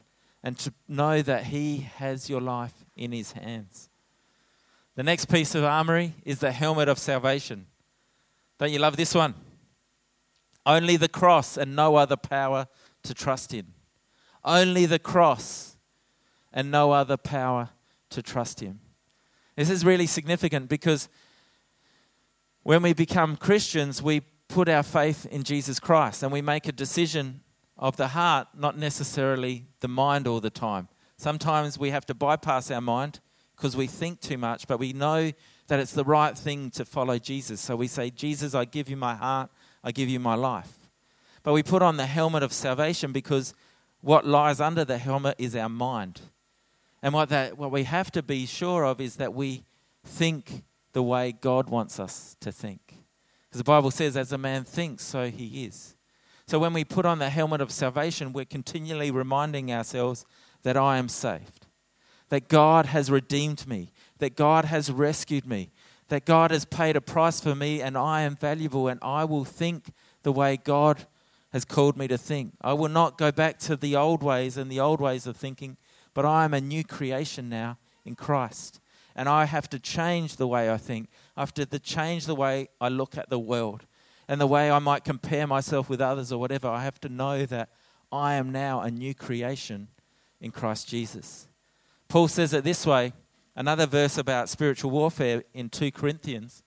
and 0.43 0.59
to 0.59 0.73
know 0.87 1.23
that 1.23 1.45
He 1.45 1.89
has 1.97 2.31
your 2.31 2.41
life 2.41 2.85
in 2.97 3.13
His 3.13 3.33
hands. 3.33 3.88
The 4.99 5.05
next 5.05 5.27
piece 5.27 5.55
of 5.55 5.63
armory 5.63 6.15
is 6.25 6.41
the 6.41 6.51
helmet 6.51 6.89
of 6.89 6.99
salvation. 6.99 7.67
Don't 8.59 8.73
you 8.73 8.81
love 8.81 8.97
this 8.97 9.15
one? 9.15 9.33
Only 10.67 10.97
the 10.97 11.09
cross 11.09 11.57
and 11.57 11.77
no 11.77 11.95
other 11.95 12.17
power 12.17 12.67
to 13.05 13.15
trust 13.15 13.55
in. 13.55 13.69
Only 14.45 14.87
the 14.87 14.99
cross 14.99 15.77
and 16.53 16.73
no 16.73 16.91
other 16.91 17.17
power 17.17 17.71
to 18.11 18.23
trust 18.23 18.59
Him. 18.59 18.81
This 19.55 19.71
is 19.71 19.85
really 19.85 20.07
significant 20.07 20.69
because 20.69 21.09
when 22.65 22.83
we 22.83 22.93
become 22.93 23.37
Christians, 23.37 24.03
we 24.03 24.23
put 24.49 24.69
our 24.69 24.83
faith 24.83 25.27
in 25.27 25.45
Jesus 25.45 25.79
Christ 25.79 26.25
and 26.25 26.33
we 26.33 26.43
make 26.43 26.67
a 26.67 26.73
decision 26.73 27.43
of 27.77 27.97
the 27.97 28.09
heart, 28.09 28.49
not 28.53 28.77
necessarily 28.77 29.67
the 29.79 29.87
mind 29.87 30.27
all 30.27 30.41
the 30.41 30.51
time. 30.51 30.89
Sometimes 31.17 31.79
we 31.79 31.91
have 31.91 32.05
to 32.07 32.15
bypass 32.15 32.69
our 32.73 32.81
mind 32.81 33.21
because 33.59 33.77
we 33.77 33.89
think 33.89 34.21
too 34.21 34.39
much, 34.39 34.69
but 34.69 34.79
we 34.79 34.93
know 34.93 35.33
that 35.67 35.81
it's 35.81 35.93
the 35.93 36.05
right 36.05 36.39
thing 36.39 36.71
to 36.71 36.85
follow 36.85 37.19
Jesus. 37.19 37.61
So 37.61 37.75
we 37.75 37.89
say, 37.89 38.09
Jesus, 38.09 38.55
I 38.55 38.65
give 38.65 38.89
you 38.89 38.97
my 38.97 39.17
heart, 39.17 39.51
I 39.83 39.91
give 39.91 40.09
you 40.09 40.21
my 40.21 40.35
life. 40.35 40.79
But 41.43 41.53
we 41.53 41.65
put 41.65 41.83
on 41.83 41.97
the 41.97 42.07
helmet 42.07 42.45
of 42.45 42.53
salvation 42.53 43.11
because 43.13 43.55
what 44.01 44.25
lies 44.25 44.61
under 44.61 44.85
the 44.85 44.99
helmet 44.99 45.35
is 45.39 45.57
our 45.57 45.69
mind. 45.69 46.21
And 47.03 47.13
what, 47.13 47.31
that, 47.31 47.59
what 47.59 47.73
we 47.73 47.83
have 47.85 48.13
to 48.13 48.23
be 48.23 48.47
sure 48.47 48.85
of 48.85 49.01
is 49.01 49.17
that 49.17 49.35
we 49.35 49.65
think 50.05 50.63
the 50.93 51.03
way 51.03 51.33
God 51.33 51.69
wants 51.69 51.99
us 51.99 52.37
to 52.41 52.53
think. 52.53 52.81
Because 53.49 53.59
the 53.59 53.65
Bible 53.65 53.91
says, 53.91 54.17
as 54.17 54.33
a 54.33 54.39
man 54.39 54.65
thinks, 54.65 55.03
so 55.03 55.31
he 55.31 55.65
is. 55.65 55.97
So 56.47 56.59
when 56.59 56.73
we 56.73 56.85
put 56.85 57.07
on 57.07 57.19
the 57.19 57.31
helmet 57.31 57.61
of 57.61 57.73
salvation, 57.73 58.33
we're 58.33 58.45
continually 58.45 59.11
reminding 59.11 59.73
ourselves 59.73 60.25
that 60.63 60.77
I 60.77 60.99
am 60.99 61.09
saved, 61.09 61.67
that 62.29 62.49
God 62.49 62.87
has 62.87 63.11
redeemed 63.11 63.67
me, 63.67 63.93
that 64.19 64.37
God 64.37 64.67
has 64.67 64.91
rescued 64.91 65.47
me, 65.47 65.71
that 66.09 66.25
God 66.25 66.51
has 66.51 66.65
paid 66.65 66.97
a 66.97 67.01
price 67.01 67.41
for 67.41 67.55
me, 67.55 67.81
and 67.81 67.97
I 67.97 68.23
am 68.23 68.37
valuable, 68.37 68.89
and 68.89 68.99
I 69.03 69.25
will 69.25 69.45
think 69.45 69.93
the 70.23 70.33
way 70.33 70.57
God 70.57 71.07
has 71.53 71.65
called 71.65 71.97
me 71.97 72.09
to 72.09 72.19
think. 72.19 72.53
I 72.61 72.75
will 72.75 72.89
not 72.89 73.19
go 73.19 73.33
back 73.33 73.59
to 73.61 73.77
the 73.77 73.97
old 73.97 74.23
ways 74.23 74.57
and 74.57 74.71
the 74.71 74.81
old 74.81 75.01
ways 75.01 75.27
of 75.27 75.37
thinking 75.37 75.77
but 76.19 76.27
I 76.27 76.45
am 76.45 76.53
a 76.53 76.61
new 76.61 76.85
creation 76.85 77.49
now 77.49 77.79
in 78.05 78.15
Christ. 78.15 78.81
And 79.15 79.29
I 79.29 79.45
have 79.45 79.69
to 79.71 79.79
change 79.79 80.35
the 80.35 80.49
way 80.49 80.71
I 80.71 80.77
think. 80.77 81.09
I 81.37 81.43
have 81.43 81.55
to 81.55 81.79
change 81.79 82.27
the 82.27 82.35
way 82.35 82.69
I 82.81 82.89
look 82.89 83.17
at 83.17 83.31
the 83.31 83.39
world 83.39 83.87
and 84.29 84.41
the 84.41 84.47
way 84.47 84.71
I 84.71 84.79
might 84.79 85.05
compare 85.05 85.47
myself 85.47 85.89
with 85.89 86.01
others 86.01 86.33
or 86.33 86.39
whatever. 86.39 86.69
I 86.69 86.83
have 86.83 87.01
to 87.03 87.09
know 87.09 87.47
that 87.47 87.71
I 88.13 88.35
am 88.35 88.51
now 88.53 88.81
a 88.81 88.91
new 88.91 89.15
creation 89.15 89.89
in 90.41 90.51
Christ 90.51 90.89
Jesus. 90.89 91.48
Paul 92.09 92.29
says 92.29 92.55
it 92.55 92.65
this 92.65 92.87
way 92.87 93.13
another 93.55 93.87
verse 93.87 94.17
about 94.17 94.49
spiritual 94.49 94.91
warfare 94.91 95.43
in 95.53 95.69
2 95.69 95.91
Corinthians. 95.91 96.63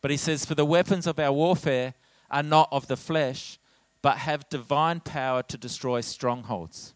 But 0.00 0.10
he 0.10 0.16
says, 0.16 0.44
For 0.44 0.54
the 0.54 0.64
weapons 0.64 1.06
of 1.06 1.18
our 1.18 1.32
warfare 1.32 1.94
are 2.30 2.42
not 2.42 2.68
of 2.70 2.86
the 2.86 2.96
flesh, 2.96 3.58
but 4.02 4.18
have 4.18 4.48
divine 4.50 5.00
power 5.00 5.42
to 5.44 5.56
destroy 5.56 6.02
strongholds. 6.02 6.94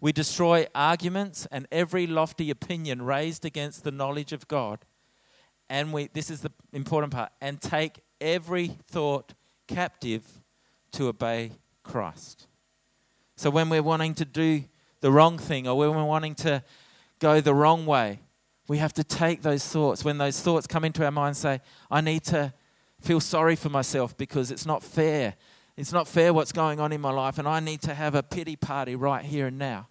We 0.00 0.10
destroy 0.10 0.66
arguments 0.74 1.46
and 1.52 1.68
every 1.70 2.08
lofty 2.08 2.50
opinion 2.50 3.02
raised 3.02 3.44
against 3.44 3.84
the 3.84 3.92
knowledge 3.92 4.32
of 4.32 4.48
God. 4.48 4.80
And 5.70 5.92
we, 5.92 6.08
this 6.12 6.28
is 6.28 6.40
the 6.40 6.50
important 6.72 7.12
part, 7.12 7.30
and 7.40 7.60
take 7.60 8.00
every 8.20 8.76
thought 8.88 9.34
captive 9.68 10.24
to 10.90 11.06
obey 11.06 11.52
Christ. 11.84 12.48
So 13.36 13.48
when 13.48 13.70
we're 13.70 13.82
wanting 13.82 14.14
to 14.16 14.24
do 14.24 14.64
the 15.00 15.12
wrong 15.12 15.38
thing 15.38 15.68
or 15.68 15.78
when 15.78 15.94
we're 15.94 16.04
wanting 16.04 16.34
to 16.36 16.64
go 17.22 17.40
the 17.40 17.54
wrong 17.54 17.86
way, 17.86 18.18
we 18.68 18.78
have 18.78 18.92
to 18.94 19.04
take 19.04 19.42
those 19.42 19.66
thoughts. 19.66 20.04
When 20.04 20.18
those 20.18 20.40
thoughts 20.40 20.66
come 20.66 20.84
into 20.84 21.04
our 21.04 21.10
mind, 21.10 21.36
say, 21.36 21.60
I 21.90 22.00
need 22.00 22.24
to 22.24 22.52
feel 23.00 23.20
sorry 23.20 23.54
for 23.54 23.68
myself 23.68 24.16
because 24.16 24.50
it's 24.50 24.66
not 24.66 24.82
fair. 24.82 25.34
It's 25.76 25.92
not 25.92 26.08
fair 26.08 26.34
what's 26.34 26.52
going 26.52 26.80
on 26.80 26.92
in 26.92 27.00
my 27.00 27.12
life, 27.12 27.38
and 27.38 27.48
I 27.48 27.60
need 27.60 27.80
to 27.82 27.94
have 27.94 28.14
a 28.14 28.22
pity 28.22 28.56
party 28.56 28.96
right 28.96 29.24
here 29.24 29.46
and 29.46 29.58
now. 29.58 29.88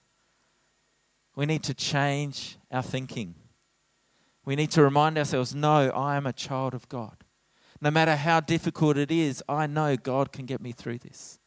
We 1.35 1.45
need 1.45 1.63
to 1.63 1.73
change 1.73 2.57
our 2.69 2.83
thinking. 2.83 3.35
We 4.43 4.55
need 4.55 4.71
to 4.71 4.83
remind 4.83 5.17
ourselves 5.17 5.55
no, 5.55 5.89
I 5.89 6.17
am 6.17 6.27
a 6.27 6.33
child 6.33 6.73
of 6.73 6.89
God. 6.89 7.23
No 7.79 7.89
matter 7.89 8.15
how 8.15 8.41
difficult 8.41 8.97
it 8.97 9.09
is, 9.09 9.41
I 9.47 9.65
know 9.67 9.95
God 9.95 10.31
can 10.31 10.45
get 10.45 10.61
me 10.61 10.71
through 10.71 10.99
this. 10.99 11.39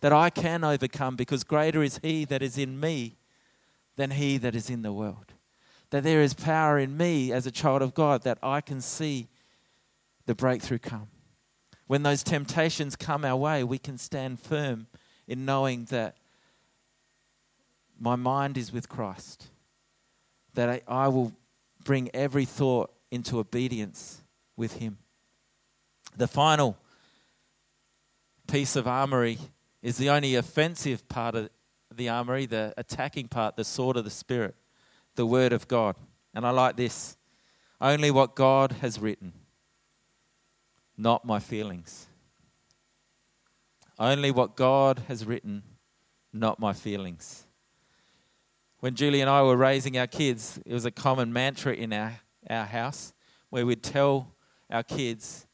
That 0.00 0.12
I 0.12 0.30
can 0.30 0.62
overcome 0.64 1.16
because 1.16 1.44
greater 1.44 1.82
is 1.82 1.98
He 2.02 2.24
that 2.26 2.42
is 2.42 2.58
in 2.58 2.78
me 2.78 3.19
than 4.00 4.12
He 4.12 4.38
that 4.38 4.54
is 4.54 4.70
in 4.70 4.80
the 4.80 4.94
world. 4.94 5.34
That 5.90 6.04
there 6.04 6.22
is 6.22 6.32
power 6.32 6.78
in 6.78 6.96
me 6.96 7.32
as 7.32 7.46
a 7.46 7.50
child 7.50 7.82
of 7.82 7.92
God 7.92 8.22
that 8.22 8.38
I 8.42 8.62
can 8.62 8.80
see 8.80 9.28
the 10.24 10.34
breakthrough 10.34 10.78
come. 10.78 11.08
When 11.86 12.02
those 12.02 12.22
temptations 12.22 12.96
come 12.96 13.26
our 13.26 13.36
way, 13.36 13.62
we 13.62 13.76
can 13.76 13.98
stand 13.98 14.40
firm 14.40 14.86
in 15.28 15.44
knowing 15.44 15.84
that 15.86 16.16
my 17.98 18.16
mind 18.16 18.56
is 18.56 18.72
with 18.72 18.88
Christ, 18.88 19.48
that 20.54 20.82
I, 20.88 21.08
will 21.08 21.32
bring 21.84 22.08
every 22.14 22.46
thought 22.46 22.90
into 23.10 23.38
obedience 23.38 24.22
with 24.56 24.78
Him. 24.78 24.96
The 26.16 26.26
final 26.26 26.78
piece 28.50 28.76
of 28.76 28.86
armory 28.86 29.36
is 29.82 29.98
the 29.98 30.08
only 30.08 30.36
offensive 30.36 31.06
part 31.06 31.34
of 31.34 31.50
the 32.00 32.08
armory, 32.08 32.46
the 32.46 32.74
attacking 32.76 33.28
part, 33.28 33.56
the 33.56 33.64
sword 33.64 33.96
of 33.96 34.04
the 34.04 34.10
Spirit, 34.10 34.56
the 35.14 35.26
Word 35.26 35.52
of 35.52 35.68
God. 35.68 35.96
And 36.34 36.46
I 36.46 36.50
like 36.50 36.76
this 36.76 37.16
only 37.80 38.10
what 38.10 38.34
God 38.34 38.72
has 38.80 38.98
written, 38.98 39.32
not 40.96 41.24
my 41.24 41.38
feelings. 41.38 42.06
Only 43.98 44.30
what 44.30 44.56
God 44.56 45.02
has 45.08 45.24
written, 45.26 45.62
not 46.32 46.58
my 46.58 46.72
feelings 46.72 47.46
when 48.80 48.94
Julie 48.94 49.20
and 49.20 49.30
I 49.30 49.42
were 49.42 49.56
raising 49.56 49.98
our 49.98 50.06
kids, 50.06 50.58
it 50.64 50.72
was 50.72 50.86
a 50.86 50.90
common 50.90 51.32
mantra 51.32 51.74
in 51.74 51.92
our, 51.92 52.20
our 52.48 52.64
house 52.64 53.12
where 53.50 53.64
we'd 53.64 53.82
tell 53.82 54.34
our 54.70 54.82
kids, 54.82 55.46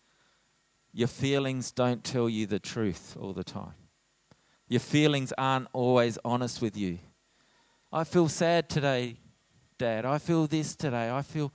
Your 0.92 1.08
feelings 1.08 1.72
don't 1.72 2.02
tell 2.02 2.28
you 2.28 2.46
the 2.46 2.60
truth 2.60 3.16
all 3.20 3.32
the 3.32 3.44
time. 3.44 3.74
Your 4.68 4.80
feelings 4.80 5.32
aren't 5.38 5.68
always 5.72 6.18
honest 6.24 6.60
with 6.60 6.76
you. 6.76 6.98
I 7.92 8.04
feel 8.04 8.28
sad 8.28 8.68
today, 8.68 9.16
Dad. 9.78 10.04
I 10.04 10.18
feel 10.18 10.46
this 10.46 10.74
today. 10.74 11.10
I 11.10 11.22
feel, 11.22 11.52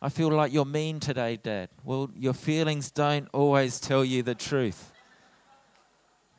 I 0.00 0.08
feel 0.08 0.30
like 0.30 0.52
you're 0.52 0.64
mean 0.64 1.00
today, 1.00 1.36
Dad. 1.36 1.68
Well, 1.84 2.10
your 2.16 2.32
feelings 2.32 2.90
don't 2.90 3.28
always 3.32 3.78
tell 3.78 4.04
you 4.04 4.22
the 4.22 4.34
truth. 4.34 4.92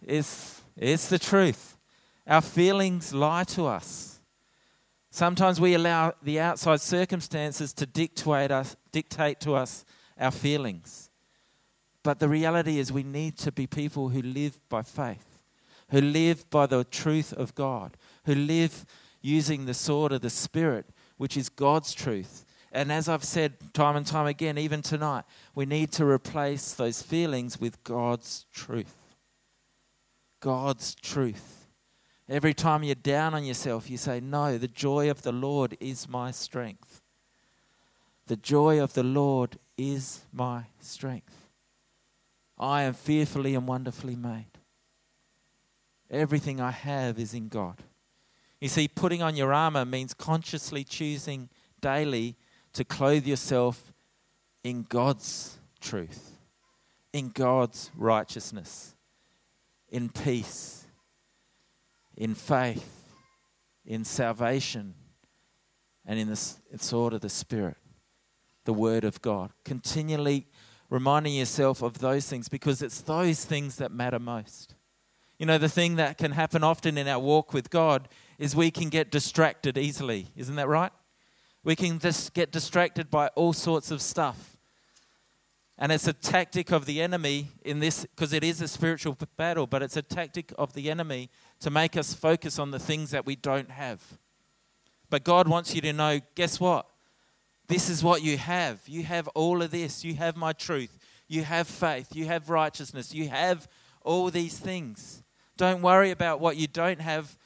It's, 0.01 0.61
it's 0.75 1.09
the 1.09 1.19
truth. 1.19 1.77
Our 2.25 2.41
feelings 2.41 3.13
lie 3.13 3.43
to 3.45 3.65
us. 3.67 4.19
Sometimes 5.11 5.59
we 5.59 5.73
allow 5.73 6.13
the 6.21 6.39
outside 6.39 6.81
circumstances 6.81 7.73
to 7.73 7.85
dictate, 7.85 8.51
us, 8.51 8.75
dictate 8.91 9.39
to 9.41 9.53
us 9.55 9.85
our 10.19 10.31
feelings. 10.31 11.09
But 12.03 12.19
the 12.19 12.29
reality 12.29 12.79
is, 12.79 12.91
we 12.91 13.03
need 13.03 13.37
to 13.39 13.51
be 13.51 13.67
people 13.67 14.09
who 14.09 14.21
live 14.21 14.59
by 14.69 14.81
faith, 14.81 15.25
who 15.89 16.01
live 16.01 16.49
by 16.49 16.65
the 16.65 16.83
truth 16.83 17.33
of 17.33 17.55
God, 17.55 17.97
who 18.25 18.35
live 18.35 18.85
using 19.21 19.65
the 19.65 19.73
sword 19.73 20.11
of 20.11 20.21
the 20.21 20.29
Spirit, 20.29 20.85
which 21.17 21.37
is 21.37 21.49
God's 21.49 21.93
truth. 21.93 22.45
And 22.71 22.91
as 22.91 23.07
I've 23.09 23.23
said 23.23 23.73
time 23.73 23.95
and 23.95 24.05
time 24.05 24.27
again, 24.27 24.57
even 24.57 24.81
tonight, 24.81 25.23
we 25.55 25.65
need 25.65 25.91
to 25.93 26.05
replace 26.05 26.73
those 26.73 27.01
feelings 27.01 27.59
with 27.59 27.83
God's 27.83 28.45
truth. 28.53 28.95
God's 30.39 30.93
truth. 30.95 31.67
Every 32.29 32.53
time 32.53 32.83
you're 32.83 32.95
down 32.95 33.33
on 33.33 33.45
yourself, 33.45 33.89
you 33.89 33.97
say, 33.97 34.19
No, 34.19 34.57
the 34.57 34.67
joy 34.67 35.09
of 35.09 35.21
the 35.21 35.31
Lord 35.31 35.77
is 35.79 36.09
my 36.09 36.31
strength. 36.31 37.01
The 38.27 38.35
joy 38.35 38.81
of 38.81 38.93
the 38.93 39.03
Lord 39.03 39.57
is 39.77 40.25
my 40.33 40.65
strength. 40.81 41.47
I 42.59 42.83
am 42.83 42.93
fearfully 42.93 43.55
and 43.55 43.65
wonderfully 43.65 44.17
made. 44.17 44.56
Everything 46.09 46.61
I 46.61 46.71
have 46.71 47.19
is 47.19 47.33
in 47.33 47.49
God. 47.49 47.83
You 48.61 48.69
see, 48.69 48.87
putting 48.87 49.21
on 49.21 49.35
your 49.35 49.53
armor 49.53 49.85
means 49.85 50.13
consciously 50.13 50.83
choosing 50.83 51.49
daily 51.81 52.35
to 52.73 52.83
clothe 52.83 53.25
yourself 53.25 53.93
in 54.63 54.83
God's 54.83 55.57
truth, 55.79 56.37
in 57.13 57.29
God's 57.29 57.91
righteousness, 57.95 58.95
in 59.89 60.09
peace, 60.09 60.85
in 62.15 62.33
faith, 62.35 63.03
in 63.85 64.03
salvation, 64.03 64.95
and 66.05 66.19
in 66.19 66.29
the 66.29 66.35
sword 66.77 67.13
of 67.13 67.21
the 67.21 67.29
Spirit, 67.29 67.77
the 68.65 68.73
Word 68.73 69.03
of 69.03 69.21
God. 69.21 69.51
Continually 69.65 70.47
reminding 70.89 71.33
yourself 71.35 71.81
of 71.81 71.99
those 71.99 72.27
things 72.27 72.49
because 72.49 72.81
it's 72.81 73.01
those 73.01 73.45
things 73.45 73.75
that 73.75 73.91
matter 73.91 74.19
most. 74.19 74.73
You 75.39 75.45
know, 75.45 75.57
the 75.57 75.69
thing 75.69 75.97
that 75.97 76.17
can 76.17 76.31
happen 76.31 76.63
often 76.63 76.97
in 76.97 77.07
our 77.07 77.19
walk 77.19 77.53
with 77.53 77.69
God 77.69 78.07
is 78.39 78.55
we 78.55 78.71
can 78.71 78.89
get 78.89 79.11
distracted 79.11 79.77
easily. 79.77 80.27
Isn't 80.35 80.55
that 80.55 80.67
right? 80.67 80.91
We 81.63 81.75
can 81.75 81.99
just 81.99 82.33
get 82.33 82.51
distracted 82.51 83.11
by 83.11 83.27
all 83.29 83.53
sorts 83.53 83.91
of 83.91 84.01
stuff. 84.01 84.57
And 85.77 85.91
it's 85.91 86.07
a 86.07 86.13
tactic 86.13 86.71
of 86.71 86.85
the 86.85 87.01
enemy 87.01 87.49
in 87.63 87.79
this, 87.79 88.03
because 88.03 88.33
it 88.33 88.43
is 88.43 88.61
a 88.61 88.67
spiritual 88.67 89.15
battle, 89.35 89.67
but 89.67 89.83
it's 89.83 89.95
a 89.95 90.01
tactic 90.01 90.51
of 90.57 90.73
the 90.73 90.89
enemy 90.89 91.29
to 91.59 91.69
make 91.69 91.95
us 91.95 92.13
focus 92.13 92.57
on 92.57 92.71
the 92.71 92.79
things 92.79 93.11
that 93.11 93.27
we 93.27 93.35
don't 93.35 93.69
have. 93.69 94.01
But 95.09 95.23
God 95.23 95.47
wants 95.47 95.75
you 95.75 95.81
to 95.81 95.93
know 95.93 96.19
guess 96.33 96.59
what? 96.59 96.87
This 97.67 97.89
is 97.89 98.03
what 98.03 98.23
you 98.23 98.37
have. 98.37 98.79
You 98.87 99.03
have 99.03 99.27
all 99.29 99.61
of 99.61 99.71
this. 99.71 100.03
You 100.03 100.15
have 100.15 100.35
my 100.35 100.53
truth. 100.53 100.97
You 101.27 101.43
have 101.43 101.67
faith. 101.67 102.15
You 102.15 102.25
have 102.25 102.49
righteousness. 102.49 103.13
You 103.13 103.29
have 103.29 103.67
all 104.01 104.31
these 104.31 104.57
things. 104.57 105.21
Don't 105.57 105.81
worry 105.81 106.11
about 106.11 106.39
what 106.39 106.55
you 106.55 106.67
don't 106.67 107.01
have. 107.01 107.37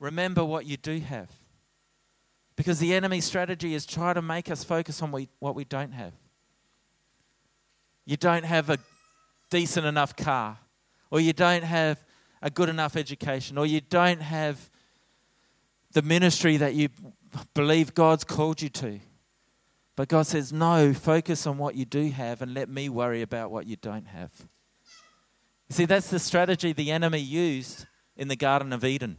Remember 0.00 0.44
what 0.44 0.66
you 0.66 0.76
do 0.76 0.98
have. 1.00 1.30
Because 2.56 2.80
the 2.80 2.92
enemy's 2.92 3.24
strategy 3.24 3.74
is 3.74 3.86
try 3.86 4.12
to 4.12 4.20
make 4.20 4.50
us 4.50 4.64
focus 4.64 5.00
on 5.00 5.28
what 5.38 5.54
we 5.54 5.64
don't 5.64 5.92
have. 5.92 6.12
You 8.04 8.16
don't 8.16 8.44
have 8.44 8.68
a 8.68 8.78
decent 9.50 9.86
enough 9.86 10.16
car, 10.16 10.58
or 11.10 11.20
you 11.20 11.32
don't 11.32 11.62
have 11.62 12.02
a 12.42 12.50
good 12.50 12.68
enough 12.68 12.96
education, 12.96 13.58
or 13.58 13.66
you 13.66 13.80
don't 13.80 14.20
have 14.20 14.70
the 15.92 16.02
ministry 16.02 16.56
that 16.56 16.74
you 16.74 16.88
believe 17.54 17.94
God's 17.94 18.24
called 18.24 18.60
you 18.60 18.68
to. 18.70 19.00
But 19.96 20.08
God 20.08 20.26
says, 20.26 20.52
no, 20.52 20.94
focus 20.94 21.46
on 21.46 21.58
what 21.58 21.74
you 21.74 21.84
do 21.84 22.10
have 22.10 22.40
and 22.40 22.54
let 22.54 22.68
me 22.68 22.88
worry 22.88 23.22
about 23.22 23.50
what 23.50 23.66
you 23.66 23.76
don't 23.76 24.06
have. 24.06 24.30
See, 25.70 25.84
that's 25.84 26.08
the 26.08 26.18
strategy 26.18 26.72
the 26.72 26.90
enemy 26.90 27.20
used 27.20 27.86
in 28.16 28.28
the 28.28 28.36
Garden 28.36 28.72
of 28.72 28.84
Eden. 28.84 29.16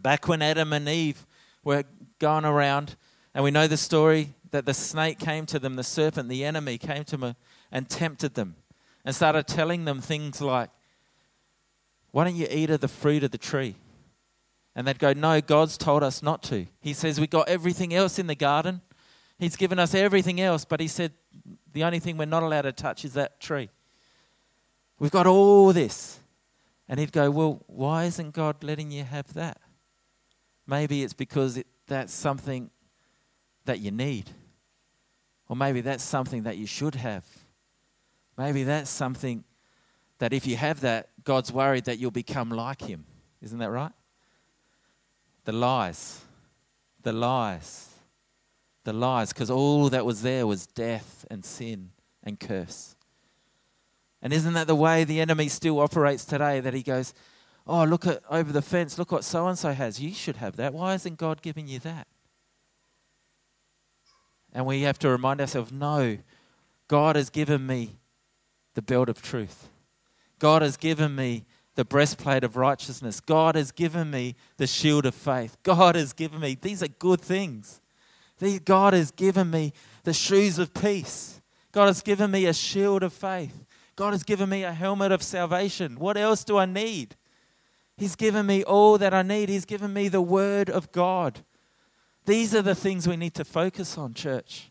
Back 0.00 0.26
when 0.26 0.42
Adam 0.42 0.72
and 0.72 0.88
Eve 0.88 1.26
were 1.62 1.84
going 2.18 2.44
around, 2.44 2.96
and 3.34 3.44
we 3.44 3.50
know 3.50 3.66
the 3.66 3.76
story 3.76 4.34
that 4.50 4.64
the 4.64 4.74
snake 4.74 5.18
came 5.18 5.44
to 5.46 5.58
them, 5.58 5.76
the 5.76 5.84
serpent, 5.84 6.28
the 6.28 6.44
enemy 6.44 6.78
came 6.78 7.04
to 7.04 7.16
them 7.16 7.36
and 7.70 7.88
tempted 7.88 8.34
them 8.34 8.56
and 9.04 9.14
started 9.14 9.46
telling 9.46 9.84
them 9.84 10.00
things 10.00 10.40
like, 10.40 10.70
Why 12.12 12.24
don't 12.24 12.36
you 12.36 12.46
eat 12.50 12.70
of 12.70 12.80
the 12.80 12.88
fruit 12.88 13.22
of 13.22 13.30
the 13.30 13.38
tree? 13.38 13.76
And 14.74 14.86
they'd 14.86 14.98
go, 14.98 15.12
No, 15.12 15.40
God's 15.40 15.76
told 15.76 16.02
us 16.02 16.22
not 16.22 16.42
to. 16.44 16.66
He 16.80 16.94
says, 16.94 17.20
We 17.20 17.26
got 17.26 17.48
everything 17.48 17.92
else 17.92 18.18
in 18.18 18.26
the 18.26 18.34
garden. 18.34 18.80
He's 19.38 19.56
given 19.56 19.78
us 19.78 19.94
everything 19.94 20.40
else, 20.40 20.64
but 20.64 20.80
He 20.80 20.88
said, 20.88 21.12
The 21.72 21.84
only 21.84 21.98
thing 21.98 22.16
we're 22.16 22.24
not 22.24 22.42
allowed 22.42 22.62
to 22.62 22.72
touch 22.72 23.04
is 23.04 23.12
that 23.14 23.40
tree. 23.40 23.68
We've 24.98 25.10
got 25.10 25.26
all 25.26 25.72
this. 25.72 26.18
And 26.88 26.98
he'd 26.98 27.12
go, 27.12 27.30
Well, 27.30 27.62
why 27.66 28.04
isn't 28.04 28.32
God 28.32 28.62
letting 28.62 28.90
you 28.90 29.04
have 29.04 29.32
that? 29.34 29.60
Maybe 30.66 31.02
it's 31.02 31.12
because 31.12 31.56
it, 31.56 31.66
that's 31.86 32.12
something 32.12 32.70
that 33.64 33.80
you 33.80 33.90
need. 33.90 34.30
Or 35.48 35.56
maybe 35.56 35.80
that's 35.80 36.04
something 36.04 36.42
that 36.42 36.58
you 36.58 36.66
should 36.66 36.94
have. 36.94 37.24
Maybe 38.36 38.64
that's 38.64 38.90
something 38.90 39.44
that 40.18 40.32
if 40.32 40.46
you 40.46 40.56
have 40.56 40.80
that, 40.80 41.10
God's 41.24 41.52
worried 41.52 41.84
that 41.84 41.98
you'll 41.98 42.10
become 42.10 42.50
like 42.50 42.82
Him. 42.82 43.04
Isn't 43.40 43.58
that 43.58 43.70
right? 43.70 43.92
The 45.44 45.52
lies. 45.52 46.20
The 47.02 47.12
lies. 47.12 47.88
The 48.84 48.92
lies. 48.92 49.32
Because 49.32 49.50
all 49.50 49.88
that 49.90 50.04
was 50.04 50.22
there 50.22 50.46
was 50.46 50.66
death 50.66 51.24
and 51.30 51.44
sin 51.44 51.90
and 52.22 52.38
curse. 52.38 52.94
And 54.20 54.32
isn't 54.32 54.54
that 54.54 54.66
the 54.66 54.74
way 54.74 55.04
the 55.04 55.20
enemy 55.20 55.48
still 55.48 55.80
operates 55.80 56.24
today? 56.24 56.60
That 56.60 56.74
he 56.74 56.82
goes, 56.82 57.14
Oh, 57.66 57.84
look 57.84 58.06
at 58.06 58.22
over 58.30 58.50
the 58.50 58.62
fence, 58.62 58.98
look 58.98 59.12
what 59.12 59.24
so 59.24 59.46
and 59.46 59.58
so 59.58 59.72
has. 59.72 60.00
You 60.00 60.14
should 60.14 60.36
have 60.36 60.56
that. 60.56 60.72
Why 60.72 60.94
isn't 60.94 61.18
God 61.18 61.42
giving 61.42 61.68
you 61.68 61.78
that? 61.80 62.06
And 64.54 64.64
we 64.64 64.82
have 64.82 64.98
to 65.00 65.10
remind 65.10 65.40
ourselves 65.40 65.70
no, 65.70 66.18
God 66.88 67.16
has 67.16 67.28
given 67.28 67.66
me 67.66 67.98
the 68.74 68.82
belt 68.82 69.10
of 69.10 69.20
truth. 69.20 69.68
God 70.38 70.62
has 70.62 70.76
given 70.76 71.14
me 71.14 71.44
the 71.74 71.84
breastplate 71.84 72.42
of 72.42 72.56
righteousness. 72.56 73.20
God 73.20 73.54
has 73.54 73.70
given 73.70 74.10
me 74.10 74.34
the 74.56 74.66
shield 74.66 75.04
of 75.04 75.14
faith. 75.14 75.56
God 75.62 75.94
has 75.94 76.12
given 76.12 76.40
me, 76.40 76.56
these 76.60 76.82
are 76.82 76.88
good 76.88 77.20
things. 77.20 77.80
God 78.64 78.94
has 78.94 79.10
given 79.10 79.50
me 79.50 79.72
the 80.04 80.12
shoes 80.12 80.58
of 80.58 80.72
peace. 80.72 81.40
God 81.70 81.86
has 81.86 82.00
given 82.00 82.30
me 82.30 82.46
a 82.46 82.54
shield 82.54 83.02
of 83.02 83.12
faith. 83.12 83.64
God 83.98 84.12
has 84.12 84.22
given 84.22 84.48
me 84.48 84.62
a 84.62 84.72
helmet 84.72 85.10
of 85.10 85.24
salvation. 85.24 85.98
What 85.98 86.16
else 86.16 86.44
do 86.44 86.56
I 86.56 86.66
need? 86.66 87.16
He's 87.96 88.14
given 88.14 88.46
me 88.46 88.62
all 88.62 88.96
that 88.96 89.12
I 89.12 89.22
need. 89.22 89.48
He's 89.48 89.64
given 89.64 89.92
me 89.92 90.06
the 90.06 90.20
Word 90.20 90.70
of 90.70 90.92
God. 90.92 91.40
These 92.24 92.54
are 92.54 92.62
the 92.62 92.76
things 92.76 93.08
we 93.08 93.16
need 93.16 93.34
to 93.34 93.44
focus 93.44 93.98
on, 93.98 94.14
church. 94.14 94.70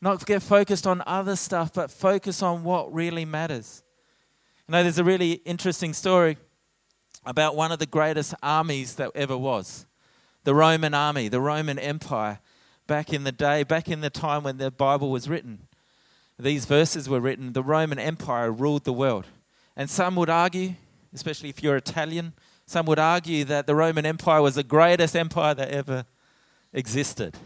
Not 0.00 0.24
get 0.24 0.40
focused 0.40 0.86
on 0.86 1.02
other 1.04 1.34
stuff, 1.34 1.72
but 1.74 1.90
focus 1.90 2.40
on 2.40 2.62
what 2.62 2.94
really 2.94 3.24
matters. 3.24 3.82
You 4.68 4.72
know, 4.72 4.84
there's 4.84 4.98
a 4.98 5.04
really 5.04 5.32
interesting 5.44 5.92
story 5.92 6.36
about 7.26 7.56
one 7.56 7.72
of 7.72 7.80
the 7.80 7.86
greatest 7.86 8.34
armies 8.40 8.94
that 8.94 9.10
ever 9.16 9.36
was 9.36 9.84
the 10.44 10.54
Roman 10.54 10.94
army, 10.94 11.26
the 11.26 11.40
Roman 11.40 11.76
Empire, 11.76 12.38
back 12.86 13.12
in 13.12 13.24
the 13.24 13.32
day, 13.32 13.64
back 13.64 13.88
in 13.88 14.00
the 14.00 14.10
time 14.10 14.44
when 14.44 14.58
the 14.58 14.70
Bible 14.70 15.10
was 15.10 15.28
written. 15.28 15.67
These 16.38 16.66
verses 16.66 17.08
were 17.08 17.20
written, 17.20 17.52
the 17.52 17.62
Roman 17.62 17.98
Empire 17.98 18.52
ruled 18.52 18.84
the 18.84 18.92
world. 18.92 19.26
And 19.76 19.90
some 19.90 20.14
would 20.16 20.30
argue, 20.30 20.74
especially 21.12 21.48
if 21.48 21.62
you're 21.62 21.76
Italian, 21.76 22.32
some 22.66 22.86
would 22.86 22.98
argue 22.98 23.44
that 23.44 23.66
the 23.66 23.74
Roman 23.74 24.06
Empire 24.06 24.42
was 24.42 24.54
the 24.54 24.62
greatest 24.62 25.16
empire 25.16 25.54
that 25.54 25.70
ever 25.70 26.04
existed. 26.72 27.36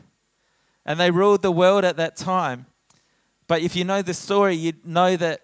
And 0.85 0.99
they 0.99 1.11
ruled 1.11 1.43
the 1.43 1.53
world 1.53 1.85
at 1.85 1.97
that 1.97 2.17
time. 2.17 2.67
But 3.47 3.63
if 3.63 3.77
you 3.77 3.85
know 3.85 4.03
the 4.03 4.15
story, 4.15 4.57
you'd 4.57 4.85
know 4.85 5.17
that 5.17 5.43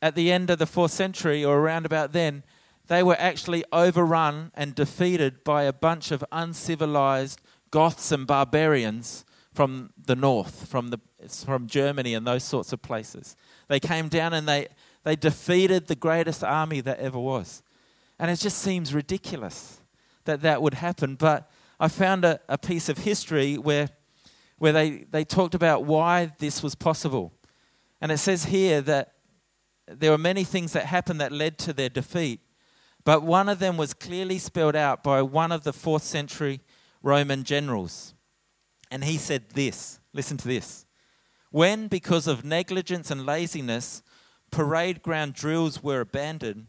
at 0.00 0.14
the 0.14 0.32
end 0.32 0.50
of 0.50 0.58
the 0.58 0.66
fourth 0.66 0.90
century 0.90 1.44
or 1.44 1.58
around 1.58 1.86
about 1.86 2.12
then, 2.12 2.42
they 2.88 3.02
were 3.02 3.16
actually 3.18 3.64
overrun 3.72 4.50
and 4.54 4.74
defeated 4.74 5.44
by 5.44 5.62
a 5.62 5.72
bunch 5.72 6.10
of 6.10 6.24
uncivilized 6.32 7.40
Goths 7.70 8.10
and 8.10 8.26
barbarians 8.26 9.24
from 9.52 9.92
the 10.06 10.16
north, 10.16 10.66
from, 10.68 10.88
the, 10.88 10.98
from 11.44 11.66
Germany 11.66 12.14
and 12.14 12.26
those 12.26 12.44
sorts 12.44 12.72
of 12.72 12.80
places. 12.82 13.36
They 13.68 13.80
came 13.80 14.08
down 14.08 14.32
and 14.32 14.48
they 14.48 14.68
they 15.04 15.16
defeated 15.16 15.86
the 15.86 15.96
greatest 15.96 16.44
army 16.44 16.80
that 16.80 16.98
ever 16.98 17.18
was. 17.18 17.62
And 18.18 18.30
it 18.30 18.36
just 18.36 18.58
seems 18.58 18.94
ridiculous 18.94 19.80
that 20.24 20.42
that 20.42 20.62
would 20.62 20.74
happen. 20.74 21.16
But 21.16 21.50
I 21.80 21.88
found 21.88 22.24
a, 22.24 22.40
a 22.48 22.56
piece 22.56 22.88
of 22.88 22.98
history 22.98 23.58
where, 23.58 23.90
where 24.58 24.72
they, 24.72 25.06
they 25.10 25.24
talked 25.24 25.54
about 25.54 25.84
why 25.84 26.32
this 26.38 26.62
was 26.62 26.74
possible. 26.74 27.32
And 28.00 28.12
it 28.12 28.18
says 28.18 28.44
here 28.44 28.80
that 28.82 29.14
there 29.86 30.12
were 30.12 30.18
many 30.18 30.44
things 30.44 30.72
that 30.72 30.86
happened 30.86 31.20
that 31.20 31.32
led 31.32 31.58
to 31.58 31.72
their 31.72 31.88
defeat, 31.88 32.40
but 33.04 33.24
one 33.24 33.48
of 33.48 33.58
them 33.58 33.76
was 33.76 33.94
clearly 33.94 34.38
spelled 34.38 34.76
out 34.76 35.02
by 35.02 35.22
one 35.22 35.50
of 35.50 35.64
the 35.64 35.72
fourth 35.72 36.04
century 36.04 36.60
Roman 37.02 37.42
generals. 37.42 38.14
And 38.92 39.04
he 39.04 39.16
said 39.16 39.48
this 39.54 39.98
listen 40.12 40.36
to 40.36 40.46
this. 40.46 40.84
When, 41.50 41.88
because 41.88 42.26
of 42.26 42.44
negligence 42.44 43.10
and 43.10 43.24
laziness, 43.24 44.02
parade 44.50 45.02
ground 45.02 45.32
drills 45.32 45.82
were 45.82 46.00
abandoned, 46.00 46.66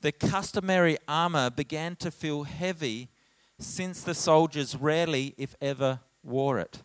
the 0.00 0.12
customary 0.12 0.96
armor 1.08 1.50
began 1.50 1.96
to 1.96 2.12
feel 2.12 2.44
heavy 2.44 3.08
since 3.58 4.02
the 4.02 4.14
soldiers 4.14 4.76
rarely, 4.76 5.34
if 5.36 5.56
ever, 5.60 5.98
wore 6.22 6.60
it. 6.60 6.82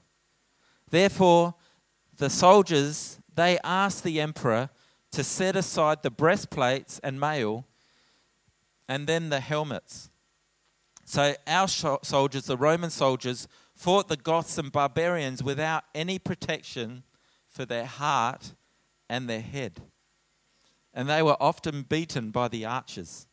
Therefore, 0.89 1.53
the 2.17 2.31
soldiers 2.31 3.19
they 3.35 3.59
asked 3.63 4.03
the 4.03 4.19
emperor 4.19 4.69
to 5.11 5.23
set 5.23 5.55
aside 5.55 6.01
the 6.01 6.09
breastplates 6.09 6.99
and 7.03 7.19
mail 7.19 7.67
and 8.89 9.05
then 9.05 9.29
the 9.29 9.39
helmets. 9.39 10.09
So 11.05 11.35
our 11.45 11.67
soldiers, 11.67 12.45
the 12.45 12.57
Roman 12.57 12.89
soldiers, 12.89 13.47
fought 13.83 14.07
the 14.07 14.15
Goths 14.15 14.57
and 14.57 14.71
barbarians 14.71 15.43
without 15.43 15.83
any 15.93 16.17
protection 16.17 17.03
for 17.49 17.65
their 17.65 17.85
heart 17.85 18.53
and 19.09 19.29
their 19.29 19.41
head. 19.41 19.81
And 20.93 21.09
they 21.09 21.21
were 21.21 21.35
often 21.37 21.81
beaten 21.81 22.31
by 22.31 22.47
the 22.47 22.63
archers. 22.63 23.27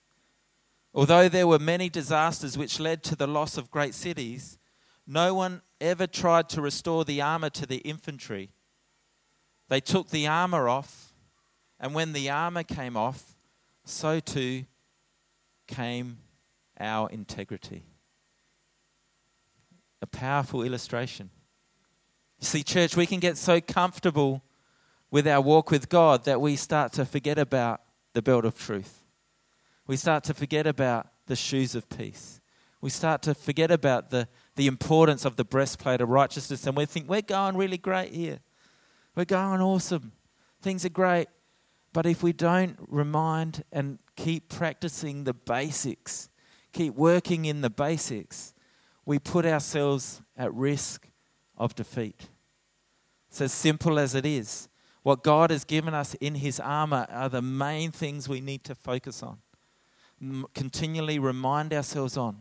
Although 0.92 1.28
there 1.28 1.46
were 1.46 1.60
many 1.60 1.88
disasters 1.88 2.58
which 2.58 2.80
led 2.80 3.04
to 3.04 3.14
the 3.14 3.28
loss 3.28 3.56
of 3.56 3.70
great 3.70 3.94
cities, 3.94 4.58
no 5.06 5.34
one 5.34 5.62
ever 5.80 6.08
tried 6.08 6.48
to 6.48 6.60
restore 6.60 7.04
the 7.04 7.22
armor 7.22 7.50
to 7.50 7.64
the 7.64 7.78
infantry. 7.78 8.50
They 9.68 9.80
took 9.80 10.10
the 10.10 10.26
armor 10.26 10.68
off, 10.68 11.12
and 11.78 11.94
when 11.94 12.12
the 12.12 12.28
armor 12.28 12.64
came 12.64 12.96
off, 12.96 13.36
so 13.84 14.18
too 14.18 14.64
came 15.68 16.18
our 16.80 17.08
integrity. 17.08 17.84
A 20.02 20.06
powerful 20.06 20.62
illustration. 20.62 21.30
You 22.38 22.46
see, 22.46 22.62
church, 22.62 22.96
we 22.96 23.06
can 23.06 23.20
get 23.20 23.36
so 23.36 23.60
comfortable 23.60 24.42
with 25.10 25.26
our 25.26 25.40
walk 25.40 25.70
with 25.70 25.88
God 25.88 26.24
that 26.24 26.40
we 26.40 26.56
start 26.56 26.92
to 26.94 27.04
forget 27.04 27.38
about 27.38 27.82
the 28.14 28.22
belt 28.22 28.44
of 28.44 28.58
truth. 28.58 29.04
We 29.86 29.96
start 29.96 30.24
to 30.24 30.34
forget 30.34 30.66
about 30.66 31.08
the 31.26 31.36
shoes 31.36 31.74
of 31.74 31.88
peace. 31.88 32.40
We 32.80 32.90
start 32.90 33.22
to 33.22 33.34
forget 33.34 33.70
about 33.70 34.10
the, 34.10 34.28
the 34.56 34.66
importance 34.66 35.24
of 35.24 35.36
the 35.36 35.44
breastplate 35.44 36.00
of 36.00 36.08
righteousness, 36.08 36.66
and 36.66 36.76
we 36.76 36.86
think 36.86 37.08
we're 37.08 37.22
going 37.22 37.56
really 37.56 37.76
great 37.76 38.12
here. 38.12 38.38
We're 39.14 39.24
going 39.26 39.60
awesome. 39.60 40.12
Things 40.62 40.84
are 40.84 40.90
great. 40.90 41.28
But 41.92 42.06
if 42.06 42.22
we 42.22 42.32
don't 42.32 42.76
remind 42.88 43.64
and 43.72 43.98
keep 44.16 44.48
practicing 44.48 45.24
the 45.24 45.34
basics, 45.34 46.28
keep 46.72 46.94
working 46.94 47.44
in 47.44 47.60
the 47.60 47.70
basics, 47.70 48.54
we 49.10 49.18
put 49.18 49.44
ourselves 49.44 50.22
at 50.36 50.54
risk 50.54 51.08
of 51.56 51.74
defeat. 51.74 52.28
It's 53.28 53.40
as 53.40 53.52
simple 53.52 53.98
as 53.98 54.14
it 54.14 54.24
is. 54.24 54.68
What 55.02 55.24
God 55.24 55.50
has 55.50 55.64
given 55.64 55.94
us 55.94 56.14
in 56.20 56.36
His 56.36 56.60
armor 56.60 57.08
are 57.10 57.28
the 57.28 57.42
main 57.42 57.90
things 57.90 58.28
we 58.28 58.40
need 58.40 58.62
to 58.62 58.76
focus 58.76 59.20
on. 59.20 59.38
Continually 60.54 61.18
remind 61.18 61.72
ourselves 61.72 62.16
on 62.16 62.40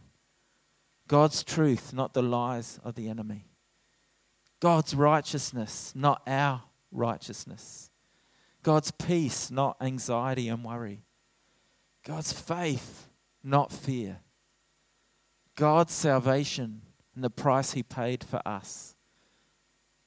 God's 1.08 1.44
truth, 1.44 1.92
not 1.92 2.14
the 2.14 2.22
lies 2.22 2.80
of 2.84 2.94
the 2.94 3.10
enemy. 3.10 3.48
God's 4.60 4.94
righteousness, 4.94 5.92
not 5.96 6.22
our 6.28 6.62
righteousness. 6.92 7.90
God's 8.62 8.92
peace, 8.92 9.50
not 9.50 9.76
anxiety 9.82 10.48
and 10.48 10.64
worry. 10.64 11.02
God's 12.06 12.32
faith, 12.32 13.08
not 13.44 13.72
fear. 13.72 14.20
God's 15.60 15.94
salvation 15.94 16.84
and 17.14 17.22
the 17.22 17.30
price 17.30 17.74
He 17.74 17.84
paid 17.84 18.24
for 18.24 18.42
us. 18.48 18.96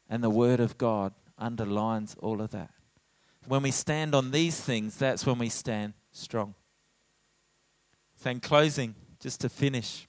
And 0.09 0.25
the 0.25 0.31
Word 0.31 0.61
of 0.61 0.79
God 0.79 1.13
underlines 1.39 2.17
all 2.21 2.41
of 2.41 2.53
that. 2.53 2.71
When 3.47 3.63
we 3.63 3.71
stand 3.71 4.15
on 4.15 4.31
these 4.31 4.59
things, 4.59 4.97
that's 4.97 5.27
when 5.27 5.37
we 5.37 5.51
stand 5.51 5.93
strong. 6.11 6.55
So, 8.17 8.31
in 8.31 8.41
closing, 8.41 8.95
just 9.21 9.43
to 9.43 9.51
finish, 9.51 10.09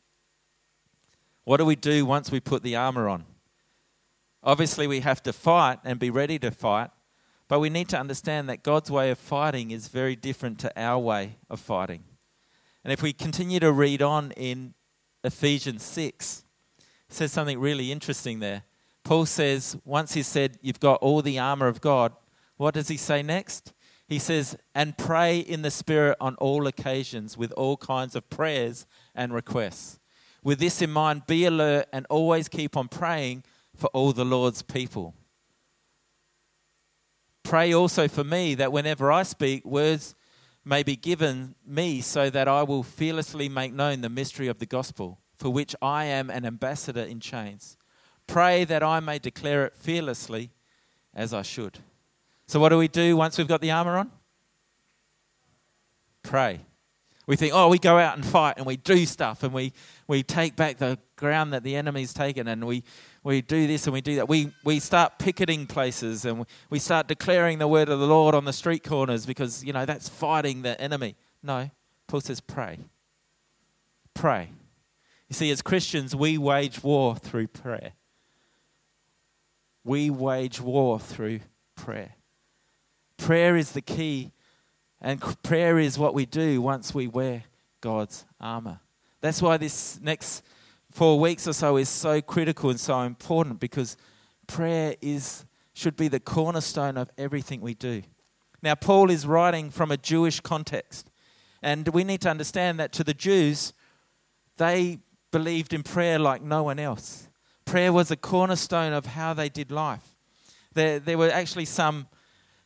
what 1.44 1.58
do 1.58 1.66
we 1.66 1.76
do 1.76 2.06
once 2.06 2.32
we 2.32 2.40
put 2.40 2.64
the 2.64 2.78
armor 2.78 3.10
on? 3.10 3.26
Obviously, 4.44 4.88
we 4.88 5.02
have 5.02 5.22
to 5.24 5.34
fight 5.34 5.80
and 5.84 6.00
be 6.00 6.10
ready 6.10 6.40
to 6.40 6.52
fight, 6.52 6.90
but 7.50 7.60
we 7.60 7.70
need 7.70 7.90
to 7.90 8.00
understand 8.00 8.48
that 8.48 8.64
God's 8.64 8.90
way 8.90 9.12
of 9.12 9.18
fighting 9.18 9.72
is 9.72 9.90
very 9.90 10.16
different 10.16 10.60
to 10.60 10.82
our 10.82 11.00
way 11.00 11.36
of 11.50 11.60
fighting. 11.60 12.06
And 12.86 12.94
if 12.94 13.02
we 13.02 13.12
continue 13.12 13.60
to 13.60 13.74
read 13.74 14.02
on 14.02 14.32
in 14.38 14.74
Ephesians 15.24 15.84
6, 15.84 16.44
says 17.10 17.32
something 17.32 17.60
really 17.60 17.92
interesting 17.92 18.40
there. 18.40 18.64
Paul 19.04 19.26
says, 19.26 19.78
once 19.86 20.14
he 20.14 20.24
said, 20.24 20.58
You've 20.62 20.80
got 20.80 21.02
all 21.02 21.22
the 21.22 21.40
armor 21.40 21.68
of 21.68 21.82
God, 21.82 22.14
what 22.58 22.74
does 22.74 22.88
he 22.88 22.98
say 22.98 23.22
next? 23.22 23.74
He 24.08 24.20
says, 24.20 24.58
And 24.76 24.98
pray 24.98 25.40
in 25.40 25.62
the 25.62 25.72
Spirit 25.72 26.18
on 26.20 26.36
all 26.36 26.68
occasions 26.68 27.38
with 27.38 27.52
all 27.54 27.78
kinds 27.78 28.16
of 28.16 28.30
prayers 28.30 28.86
and 29.16 29.34
requests. 29.34 30.00
With 30.44 30.60
this 30.60 30.82
in 30.82 30.92
mind, 30.92 31.26
be 31.26 31.46
alert 31.46 31.88
and 31.94 32.06
always 32.10 32.50
keep 32.50 32.76
on 32.76 32.90
praying 32.90 33.44
for 33.76 33.88
all 33.88 34.12
the 34.14 34.26
Lord's 34.26 34.62
people. 34.62 35.16
Pray 37.44 37.74
also 37.74 38.08
for 38.08 38.24
me 38.24 38.56
that 38.56 38.72
whenever 38.72 39.12
I 39.12 39.24
speak, 39.24 39.66
words 39.66 40.16
may 40.66 40.84
be 40.84 40.96
given 40.96 41.56
me 41.66 42.02
so 42.02 42.30
that 42.30 42.48
I 42.48 42.64
will 42.64 42.84
fearlessly 42.84 43.50
make 43.50 43.74
known 43.74 44.02
the 44.02 44.10
mystery 44.10 44.48
of 44.48 44.60
the 44.60 44.66
gospel, 44.66 45.20
for 45.36 45.50
which 45.50 45.76
I 45.82 46.06
am 46.06 46.30
an 46.30 46.46
ambassador 46.46 47.02
in 47.02 47.20
chains. 47.20 47.78
Pray 48.28 48.64
that 48.66 48.82
I 48.82 49.00
may 49.00 49.20
declare 49.20 49.66
it 49.66 49.76
fearlessly 49.76 50.52
as 51.14 51.34
I 51.34 51.42
should. 51.42 51.80
So, 52.48 52.60
what 52.60 52.70
do 52.70 52.78
we 52.78 52.88
do 52.88 53.18
once 53.18 53.38
we've 53.38 53.48
got 53.48 53.62
the 53.62 53.72
armor 53.72 53.98
on? 53.98 54.12
Pray. 56.22 56.62
We 57.26 57.38
think, 57.38 57.54
oh, 57.54 57.70
we 57.70 57.80
go 57.80 57.98
out 57.98 58.16
and 58.16 58.26
fight 58.26 58.56
and 58.58 58.66
we 58.66 58.76
do 58.76 59.06
stuff 59.06 59.44
and 59.44 59.54
we, 59.54 59.72
we 60.08 60.24
take 60.24 60.58
back 60.58 60.78
the 60.78 61.00
ground 61.16 61.54
that 61.54 61.64
the 61.64 61.76
enemy's 61.76 62.14
taken 62.14 62.50
and 62.50 62.66
we, 62.66 62.84
we 63.24 63.42
do 63.42 63.66
this 63.66 63.88
and 63.88 63.94
we 63.94 64.02
do 64.02 64.16
that. 64.18 64.28
We, 64.28 64.52
we 64.66 64.80
start 64.80 65.20
picketing 65.20 65.66
places 65.66 66.26
and 66.26 66.46
we 66.70 66.80
start 66.80 67.08
declaring 67.08 67.60
the 67.60 67.68
word 67.68 67.88
of 67.88 68.00
the 68.00 68.08
Lord 68.08 68.36
on 68.36 68.44
the 68.44 68.52
street 68.52 68.84
corners 68.84 69.26
because, 69.26 69.64
you 69.64 69.72
know, 69.72 69.86
that's 69.86 70.10
fighting 70.10 70.64
the 70.64 70.80
enemy. 70.82 71.16
No, 71.42 71.70
Paul 72.08 72.20
says 72.20 72.42
pray. 72.42 72.80
Pray. 74.14 74.50
You 75.30 75.34
see, 75.34 75.50
as 75.50 75.62
Christians, 75.62 76.14
we 76.14 76.38
wage 76.38 76.84
war 76.84 77.16
through 77.16 77.48
prayer. 77.48 77.94
We 79.86 80.10
wage 80.10 80.60
war 80.60 81.00
through 81.00 81.40
prayer. 81.76 82.16
Prayer 83.18 83.56
is 83.56 83.72
the 83.72 83.82
key 83.82 84.32
and 85.04 85.22
prayer 85.44 85.78
is 85.78 86.00
what 86.00 86.14
we 86.14 86.26
do 86.26 86.62
once 86.62 86.96
we 86.96 87.08
wear 87.08 87.44
God's 87.82 88.26
armor. 88.40 88.80
That's 89.20 89.42
why 89.42 89.58
this 89.58 90.00
next 90.02 90.44
four 90.92 91.20
weeks 91.20 91.48
or 91.48 91.54
so 91.54 91.76
is 91.76 91.90
so 91.90 92.22
critical 92.22 92.70
and 92.70 92.80
so 92.80 93.02
important 93.02 93.60
because 93.60 93.98
prayer 94.48 94.96
is 95.02 95.46
should 95.74 95.98
be 95.98 96.08
the 96.08 96.20
cornerstone 96.20 96.98
of 96.98 97.10
everything 97.18 97.60
we 97.60 97.74
do. 97.74 98.04
Now, 98.62 98.76
Paul 98.76 99.10
is 99.10 99.26
writing 99.26 99.72
from 99.72 99.92
a 99.92 99.98
Jewish 99.98 100.40
context, 100.40 101.10
and 101.62 101.88
we 101.90 102.04
need 102.04 102.22
to 102.22 102.30
understand 102.30 102.80
that 102.80 102.94
to 102.94 103.04
the 103.04 103.14
Jews, 103.14 103.74
they 104.58 105.00
believed 105.32 105.74
in 105.74 105.82
prayer 105.84 106.20
like 106.20 106.44
no 106.44 106.64
one 106.64 106.80
else. 106.80 107.28
Prayer 107.66 107.92
was 107.92 108.12
a 108.12 108.16
cornerstone 108.16 108.94
of 108.94 109.08
how 109.08 109.34
they 109.34 109.50
did 109.50 109.72
life. 109.72 110.16
There, 110.74 111.00
there 111.00 111.18
were 111.18 111.32
actually 111.32 111.66
some 111.66 112.08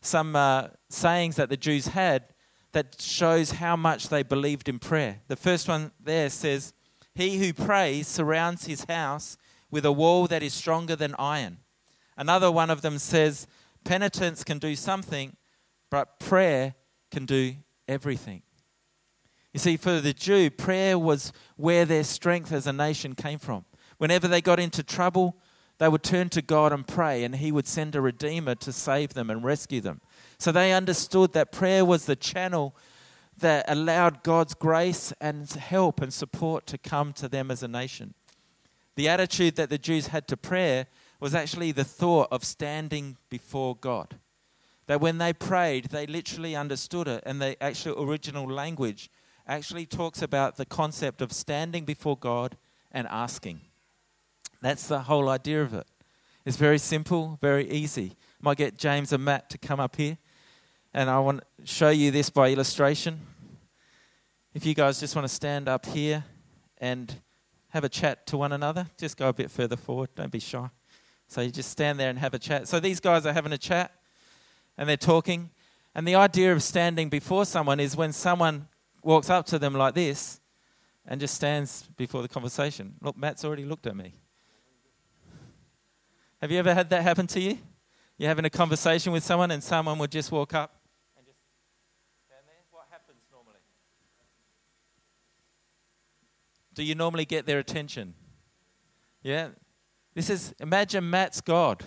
some 0.07 0.35
uh, 0.35 0.69
sayings 0.89 1.35
that 1.35 1.49
the 1.49 1.57
Jews 1.57 1.87
had 1.87 2.33
that 2.71 3.01
shows 3.01 3.51
how 3.51 3.75
much 3.75 4.09
they 4.09 4.23
believed 4.23 4.69
in 4.69 4.79
prayer. 4.79 5.21
The 5.27 5.35
first 5.35 5.67
one 5.67 5.91
there 5.99 6.29
says, 6.29 6.73
He 7.13 7.37
who 7.37 7.53
prays 7.53 8.07
surrounds 8.07 8.65
his 8.65 8.85
house 8.85 9.37
with 9.69 9.85
a 9.85 9.91
wall 9.91 10.27
that 10.27 10.43
is 10.43 10.53
stronger 10.53 10.95
than 10.95 11.15
iron. 11.19 11.57
Another 12.15 12.51
one 12.51 12.69
of 12.69 12.81
them 12.81 12.97
says, 12.97 13.47
Penitence 13.83 14.43
can 14.43 14.59
do 14.59 14.75
something, 14.75 15.35
but 15.89 16.19
prayer 16.19 16.75
can 17.11 17.25
do 17.25 17.55
everything. 17.87 18.41
You 19.53 19.59
see, 19.59 19.77
for 19.77 20.01
the 20.01 20.13
Jew, 20.13 20.49
prayer 20.49 20.99
was 20.99 21.31
where 21.55 21.85
their 21.85 22.03
strength 22.03 22.51
as 22.51 22.67
a 22.67 22.73
nation 22.73 23.15
came 23.15 23.39
from. 23.39 23.65
Whenever 23.97 24.27
they 24.27 24.41
got 24.41 24.59
into 24.59 24.83
trouble, 24.83 25.37
they 25.79 25.87
would 25.87 26.03
turn 26.03 26.29
to 26.29 26.41
God 26.41 26.73
and 26.73 26.87
pray, 26.87 27.23
and 27.23 27.35
He 27.35 27.51
would 27.51 27.67
send 27.67 27.95
a 27.95 28.01
Redeemer 28.01 28.55
to 28.55 28.71
save 28.71 29.13
them 29.13 29.29
and 29.29 29.43
rescue 29.43 29.81
them. 29.81 30.01
So 30.39 30.51
they 30.51 30.73
understood 30.73 31.33
that 31.33 31.51
prayer 31.51 31.85
was 31.85 32.05
the 32.05 32.15
channel 32.15 32.75
that 33.37 33.65
allowed 33.67 34.23
God's 34.23 34.55
grace 34.55 35.13
and 35.21 35.47
help 35.49 36.01
and 36.01 36.11
support 36.11 36.65
to 36.67 36.77
come 36.77 37.13
to 37.13 37.29
them 37.29 37.51
as 37.51 37.61
a 37.61 37.67
nation. 37.67 38.15
The 38.95 39.07
attitude 39.07 39.55
that 39.57 39.69
the 39.69 39.77
Jews 39.77 40.07
had 40.07 40.27
to 40.29 40.37
prayer 40.37 40.87
was 41.19 41.35
actually 41.35 41.71
the 41.71 41.83
thought 41.83 42.29
of 42.31 42.43
standing 42.43 43.17
before 43.29 43.75
God. 43.75 44.17
That 44.87 45.01
when 45.01 45.19
they 45.19 45.33
prayed, 45.33 45.85
they 45.85 46.07
literally 46.07 46.55
understood 46.55 47.07
it, 47.07 47.21
and 47.25 47.39
the 47.41 47.61
actual 47.61 48.03
original 48.03 48.49
language 48.49 49.11
actually 49.45 49.85
talks 49.85 50.21
about 50.21 50.57
the 50.57 50.65
concept 50.65 51.21
of 51.21 51.31
standing 51.31 51.85
before 51.85 52.17
God 52.17 52.57
and 52.91 53.07
asking. 53.07 53.61
That's 54.61 54.87
the 54.87 54.99
whole 54.99 55.29
idea 55.29 55.61
of 55.61 55.73
it. 55.73 55.87
It's 56.45 56.57
very 56.57 56.77
simple, 56.77 57.37
very 57.41 57.69
easy. 57.69 58.15
I 58.15 58.41
might 58.41 58.57
get 58.57 58.77
James 58.77 59.11
and 59.11 59.23
Matt 59.23 59.49
to 59.51 59.57
come 59.57 59.79
up 59.79 59.95
here, 59.95 60.17
and 60.93 61.09
I 61.09 61.19
want 61.19 61.41
to 61.59 61.65
show 61.65 61.89
you 61.89 62.11
this 62.11 62.29
by 62.29 62.51
illustration. 62.51 63.19
If 64.53 64.65
you 64.65 64.73
guys 64.73 64.99
just 64.99 65.15
want 65.15 65.27
to 65.27 65.33
stand 65.33 65.67
up 65.67 65.85
here 65.85 66.23
and 66.79 67.13
have 67.69 67.83
a 67.83 67.89
chat 67.89 68.25
to 68.27 68.37
one 68.37 68.53
another, 68.53 68.87
just 68.97 69.17
go 69.17 69.29
a 69.29 69.33
bit 69.33 69.51
further 69.51 69.75
forward. 69.75 70.09
Don't 70.15 70.31
be 70.31 70.39
shy. 70.39 70.69
So 71.27 71.41
you 71.41 71.51
just 71.51 71.69
stand 71.69 71.99
there 71.99 72.09
and 72.09 72.17
have 72.17 72.33
a 72.33 72.39
chat. 72.39 72.67
So 72.67 72.79
these 72.79 72.99
guys 72.99 73.25
are 73.25 73.33
having 73.33 73.51
a 73.51 73.57
chat 73.57 73.91
and 74.77 74.87
they're 74.87 74.97
talking. 74.97 75.49
And 75.93 76.07
the 76.07 76.15
idea 76.15 76.53
of 76.53 76.63
standing 76.63 77.09
before 77.09 77.45
someone 77.45 77.79
is 77.79 77.95
when 77.95 78.13
someone 78.13 78.67
walks 79.03 79.29
up 79.29 79.45
to 79.47 79.59
them 79.59 79.73
like 79.73 79.93
this 79.93 80.39
and 81.05 81.19
just 81.19 81.33
stands 81.33 81.83
before 81.97 82.21
the 82.21 82.27
conversation. 82.27 82.95
Look, 83.01 83.17
Matt's 83.17 83.43
already 83.43 83.65
looked 83.65 83.87
at 83.87 83.95
me. 83.95 84.13
Have 86.41 86.51
you 86.51 86.59
ever 86.59 86.73
had 86.73 86.89
that 86.91 87.01
happen 87.01 87.25
to 87.27 87.39
you? 87.39 87.57
You're 88.17 88.29
having 88.29 88.45
a 88.45 88.49
conversation 88.49 89.11
with 89.11 89.23
someone 89.23 89.51
and 89.51 89.63
someone 89.63 89.97
would 89.97 90.11
just 90.11 90.31
walk 90.31 90.53
up 90.53 90.81
and 91.17 91.25
just 91.25 91.39
stand 92.27 92.43
there? 92.47 92.55
What 92.71 92.85
happens 92.91 93.17
normally? 93.31 93.59
Do 96.73 96.83
you 96.83 96.93
normally 96.93 97.25
get 97.25 97.45
their 97.47 97.57
attention? 97.57 98.13
Yeah? 99.23 99.49
This 100.13 100.29
is, 100.29 100.53
imagine 100.59 101.09
Matt's 101.09 101.41
God 101.41 101.83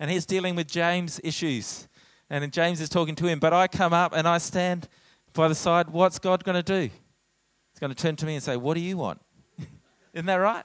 and 0.00 0.10
he's 0.10 0.26
dealing 0.26 0.56
with 0.56 0.66
James' 0.66 1.20
issues 1.22 1.86
and 2.28 2.52
James 2.52 2.80
is 2.80 2.88
talking 2.88 3.14
to 3.16 3.26
him, 3.26 3.38
but 3.38 3.52
I 3.52 3.68
come 3.68 3.92
up 3.92 4.12
and 4.16 4.26
I 4.26 4.38
stand 4.38 4.88
by 5.32 5.48
the 5.48 5.54
side. 5.54 5.90
What's 5.90 6.18
God 6.18 6.42
going 6.42 6.56
to 6.56 6.62
do? 6.62 6.90
He's 6.90 7.78
going 7.78 7.90
to 7.90 7.96
turn 7.96 8.16
to 8.16 8.26
me 8.26 8.34
and 8.34 8.42
say, 8.42 8.56
What 8.56 8.74
do 8.74 8.80
you 8.80 8.96
want? 8.96 9.20
Isn't 10.12 10.26
that 10.26 10.36
right? 10.36 10.64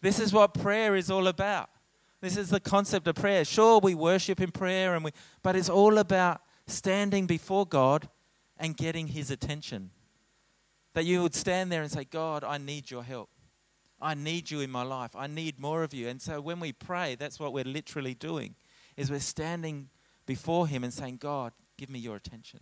This 0.00 0.18
is 0.18 0.32
what 0.32 0.54
prayer 0.54 0.96
is 0.96 1.10
all 1.10 1.26
about. 1.28 1.68
This 2.24 2.38
is 2.38 2.48
the 2.48 2.58
concept 2.58 3.06
of 3.06 3.16
prayer. 3.16 3.44
Sure, 3.44 3.80
we 3.80 3.94
worship 3.94 4.40
in 4.40 4.50
prayer, 4.50 4.94
and 4.94 5.04
we, 5.04 5.10
but 5.42 5.56
it's 5.56 5.68
all 5.68 5.98
about 5.98 6.40
standing 6.66 7.26
before 7.26 7.66
God 7.66 8.08
and 8.56 8.74
getting 8.74 9.08
His 9.08 9.30
attention. 9.30 9.90
That 10.94 11.04
you 11.04 11.20
would 11.20 11.34
stand 11.34 11.70
there 11.70 11.82
and 11.82 11.92
say, 11.92 12.04
God, 12.04 12.42
I 12.42 12.56
need 12.56 12.90
your 12.90 13.02
help. 13.02 13.28
I 14.00 14.14
need 14.14 14.50
you 14.50 14.60
in 14.60 14.70
my 14.70 14.84
life. 14.84 15.14
I 15.14 15.26
need 15.26 15.60
more 15.60 15.82
of 15.82 15.92
you. 15.92 16.08
And 16.08 16.22
so 16.22 16.40
when 16.40 16.60
we 16.60 16.72
pray, 16.72 17.14
that's 17.14 17.38
what 17.38 17.52
we're 17.52 17.62
literally 17.62 18.14
doing, 18.14 18.54
is 18.96 19.10
we're 19.10 19.20
standing 19.20 19.90
before 20.24 20.66
Him 20.66 20.82
and 20.82 20.94
saying, 20.94 21.18
God, 21.18 21.52
give 21.76 21.90
me 21.90 21.98
your 21.98 22.16
attention. 22.16 22.60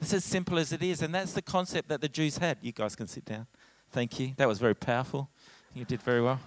It's 0.00 0.12
as 0.12 0.24
simple 0.24 0.58
as 0.58 0.72
it 0.72 0.82
is. 0.82 1.02
And 1.02 1.14
that's 1.14 1.34
the 1.34 1.42
concept 1.42 1.88
that 1.90 2.00
the 2.00 2.08
Jews 2.08 2.38
had. 2.38 2.58
You 2.62 2.72
guys 2.72 2.96
can 2.96 3.06
sit 3.06 3.26
down. 3.26 3.46
Thank 3.92 4.18
you. 4.18 4.32
That 4.38 4.48
was 4.48 4.58
very 4.58 4.74
powerful. 4.74 5.30
You 5.72 5.84
did 5.84 6.02
very 6.02 6.20
well. 6.20 6.40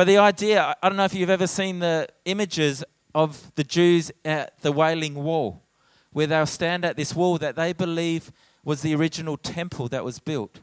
But 0.00 0.06
the 0.06 0.16
idea 0.16 0.74
I 0.82 0.88
don't 0.88 0.96
know 0.96 1.04
if 1.04 1.12
you've 1.12 1.28
ever 1.28 1.46
seen 1.46 1.80
the 1.80 2.08
images 2.24 2.82
of 3.14 3.54
the 3.54 3.62
Jews 3.62 4.10
at 4.24 4.58
the 4.62 4.72
Wailing 4.72 5.14
Wall, 5.14 5.62
where 6.10 6.26
they'll 6.26 6.46
stand 6.46 6.86
at 6.86 6.96
this 6.96 7.14
wall 7.14 7.36
that 7.36 7.54
they 7.54 7.74
believe 7.74 8.32
was 8.64 8.80
the 8.80 8.94
original 8.94 9.36
temple 9.36 9.88
that 9.88 10.02
was 10.02 10.18
built. 10.18 10.60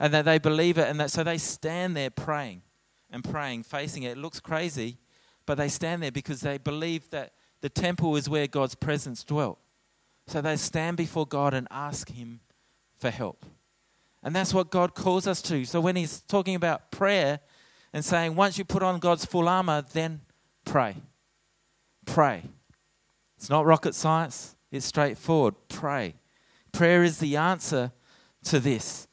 And 0.00 0.12
that 0.12 0.24
they 0.24 0.38
believe 0.38 0.76
it, 0.76 0.88
and 0.88 0.98
that 0.98 1.12
so 1.12 1.22
they 1.22 1.38
stand 1.38 1.96
there 1.96 2.10
praying 2.10 2.62
and 3.12 3.22
praying, 3.22 3.62
facing 3.62 4.02
it. 4.02 4.10
It 4.10 4.18
looks 4.18 4.40
crazy, 4.40 4.98
but 5.46 5.56
they 5.56 5.68
stand 5.68 6.02
there 6.02 6.10
because 6.10 6.40
they 6.40 6.58
believe 6.58 7.10
that 7.10 7.34
the 7.60 7.68
temple 7.68 8.16
is 8.16 8.28
where 8.28 8.48
God's 8.48 8.74
presence 8.74 9.22
dwelt. 9.22 9.60
So 10.26 10.40
they 10.40 10.56
stand 10.56 10.96
before 10.96 11.26
God 11.28 11.54
and 11.54 11.68
ask 11.70 12.08
Him 12.08 12.40
for 12.98 13.10
help. 13.10 13.46
And 14.20 14.34
that's 14.34 14.52
what 14.52 14.68
God 14.68 14.96
calls 14.96 15.28
us 15.28 15.40
to. 15.42 15.64
So 15.64 15.80
when 15.80 15.94
He's 15.94 16.22
talking 16.22 16.56
about 16.56 16.90
prayer 16.90 17.38
and 17.92 18.04
saying, 18.04 18.36
once 18.36 18.58
you 18.58 18.64
put 18.64 18.82
on 18.82 18.98
God's 18.98 19.24
full 19.24 19.48
armor, 19.48 19.84
then 19.92 20.20
pray. 20.64 20.96
Pray. 22.06 22.44
It's 23.36 23.50
not 23.50 23.66
rocket 23.66 23.94
science, 23.94 24.56
it's 24.70 24.86
straightforward. 24.86 25.54
Pray. 25.68 26.14
Prayer 26.72 27.02
is 27.02 27.18
the 27.18 27.36
answer 27.36 27.92
to 28.44 28.60
this. 28.60 29.08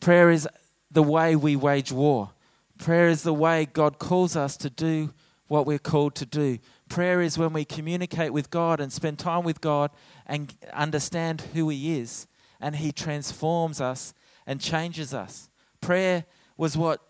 Prayer 0.00 0.30
is 0.30 0.48
the 0.90 1.02
way 1.02 1.36
we 1.36 1.54
wage 1.56 1.92
war. 1.92 2.30
Prayer 2.78 3.08
is 3.08 3.22
the 3.22 3.34
way 3.34 3.66
God 3.66 3.98
calls 3.98 4.36
us 4.36 4.56
to 4.58 4.70
do 4.70 5.12
what 5.48 5.66
we're 5.66 5.78
called 5.78 6.14
to 6.16 6.26
do. 6.26 6.58
Prayer 6.88 7.20
is 7.20 7.36
when 7.36 7.52
we 7.52 7.64
communicate 7.64 8.32
with 8.32 8.50
God 8.50 8.80
and 8.80 8.92
spend 8.92 9.18
time 9.18 9.44
with 9.44 9.60
God 9.60 9.90
and 10.26 10.54
understand 10.72 11.42
who 11.52 11.68
He 11.68 11.98
is, 11.98 12.26
and 12.60 12.76
He 12.76 12.92
transforms 12.92 13.80
us 13.80 14.14
and 14.46 14.60
changes 14.60 15.12
us. 15.12 15.50
Prayer 15.80 16.24
was 16.56 16.76
what 16.76 17.00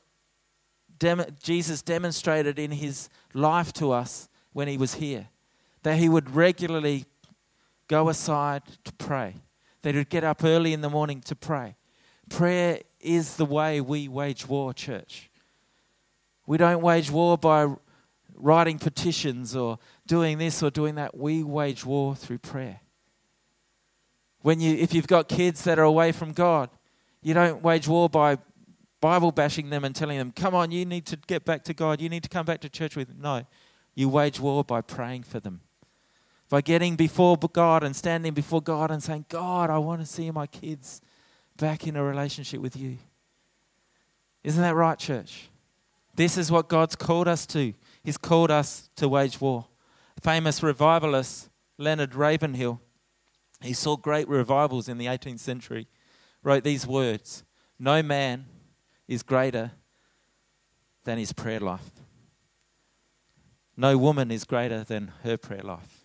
dem- 0.98 1.26
Jesus 1.42 1.82
demonstrated 1.82 2.58
in 2.58 2.70
His 2.70 3.08
life 3.34 3.72
to 3.74 3.92
us 3.92 4.28
when 4.52 4.68
He 4.68 4.76
was 4.76 4.94
here. 4.94 5.28
That 5.82 5.98
He 5.98 6.08
would 6.08 6.34
regularly 6.34 7.04
go 7.88 8.08
aside 8.08 8.62
to 8.84 8.92
pray, 8.94 9.36
that 9.82 9.94
He 9.94 9.98
would 9.98 10.10
get 10.10 10.24
up 10.24 10.44
early 10.44 10.72
in 10.72 10.80
the 10.80 10.90
morning 10.90 11.20
to 11.22 11.36
pray. 11.36 11.76
Prayer 12.28 12.80
is 13.00 13.36
the 13.36 13.44
way 13.44 13.80
we 13.80 14.08
wage 14.08 14.46
war, 14.46 14.74
church. 14.74 15.30
We 16.46 16.56
don't 16.56 16.82
wage 16.82 17.10
war 17.10 17.38
by 17.38 17.74
writing 18.34 18.78
petitions 18.78 19.54
or 19.54 19.78
doing 20.06 20.38
this 20.38 20.62
or 20.62 20.70
doing 20.70 20.94
that. 20.94 21.16
We 21.16 21.42
wage 21.42 21.84
war 21.84 22.14
through 22.14 22.38
prayer. 22.38 22.80
When 24.40 24.60
you, 24.60 24.74
if 24.76 24.94
you've 24.94 25.06
got 25.06 25.28
kids 25.28 25.64
that 25.64 25.78
are 25.78 25.84
away 25.84 26.12
from 26.12 26.32
God, 26.32 26.70
you 27.22 27.34
don't 27.34 27.62
wage 27.62 27.88
war 27.88 28.08
by 28.08 28.38
Bible 29.00 29.30
bashing 29.30 29.70
them 29.70 29.84
and 29.84 29.94
telling 29.94 30.18
them, 30.18 30.32
come 30.32 30.54
on, 30.54 30.70
you 30.70 30.84
need 30.84 31.06
to 31.06 31.16
get 31.16 31.44
back 31.44 31.62
to 31.64 31.74
God. 31.74 32.00
You 32.00 32.08
need 32.08 32.22
to 32.24 32.28
come 32.28 32.44
back 32.44 32.60
to 32.62 32.68
church 32.68 32.96
with. 32.96 33.08
Them. 33.08 33.18
No, 33.20 33.46
you 33.94 34.08
wage 34.08 34.40
war 34.40 34.64
by 34.64 34.80
praying 34.80 35.22
for 35.22 35.40
them. 35.40 35.60
By 36.48 36.62
getting 36.62 36.96
before 36.96 37.36
God 37.36 37.84
and 37.84 37.94
standing 37.94 38.32
before 38.32 38.62
God 38.62 38.90
and 38.90 39.02
saying, 39.02 39.26
God, 39.28 39.70
I 39.70 39.78
want 39.78 40.00
to 40.00 40.06
see 40.06 40.30
my 40.30 40.46
kids 40.46 41.00
back 41.56 41.86
in 41.86 41.94
a 41.94 42.02
relationship 42.02 42.60
with 42.60 42.76
you. 42.76 42.96
Isn't 44.42 44.62
that 44.62 44.74
right, 44.74 44.98
church? 44.98 45.48
This 46.14 46.38
is 46.38 46.50
what 46.50 46.68
God's 46.68 46.96
called 46.96 47.28
us 47.28 47.46
to. 47.46 47.74
He's 48.02 48.16
called 48.16 48.50
us 48.50 48.88
to 48.96 49.08
wage 49.08 49.40
war. 49.40 49.66
Famous 50.22 50.62
revivalist 50.62 51.50
Leonard 51.76 52.14
Ravenhill, 52.14 52.80
he 53.60 53.72
saw 53.72 53.96
great 53.96 54.28
revivals 54.28 54.88
in 54.88 54.98
the 54.98 55.06
18th 55.06 55.38
century, 55.38 55.86
wrote 56.42 56.64
these 56.64 56.86
words 56.86 57.44
No 57.78 58.02
man 58.02 58.46
is 59.08 59.22
greater 59.22 59.72
than 61.04 61.18
his 61.18 61.32
prayer 61.32 61.60
life. 61.60 61.90
No 63.76 63.96
woman 63.96 64.30
is 64.30 64.44
greater 64.44 64.84
than 64.84 65.12
her 65.22 65.36
prayer 65.36 65.62
life. 65.62 66.04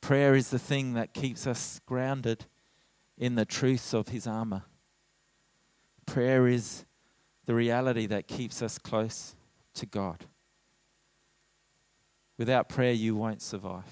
Prayer 0.00 0.34
is 0.34 0.50
the 0.50 0.58
thing 0.58 0.94
that 0.94 1.12
keeps 1.12 1.46
us 1.46 1.80
grounded 1.86 2.46
in 3.18 3.34
the 3.34 3.44
truths 3.44 3.92
of 3.92 4.08
his 4.08 4.26
armor. 4.26 4.62
Prayer 6.06 6.48
is 6.48 6.84
the 7.46 7.54
reality 7.54 8.06
that 8.06 8.26
keeps 8.26 8.62
us 8.62 8.78
close 8.78 9.36
to 9.74 9.86
God. 9.86 10.24
Without 12.38 12.68
prayer, 12.68 12.92
you 12.92 13.14
won't 13.14 13.42
survive. 13.42 13.84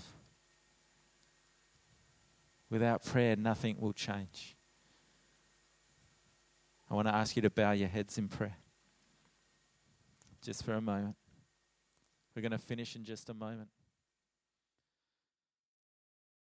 Without 2.70 3.04
prayer, 3.04 3.36
nothing 3.36 3.76
will 3.78 3.92
change. 3.92 4.56
I 6.90 6.94
want 6.94 7.06
to 7.06 7.14
ask 7.14 7.36
you 7.36 7.42
to 7.42 7.50
bow 7.50 7.70
your 7.72 7.88
heads 7.88 8.18
in 8.18 8.28
prayer. 8.28 8.56
Just 10.42 10.64
for 10.64 10.74
a 10.74 10.80
moment. 10.80 11.14
We're 12.34 12.42
going 12.42 12.52
to 12.52 12.58
finish 12.58 12.96
in 12.96 13.04
just 13.04 13.28
a 13.28 13.34
moment. 13.34 13.68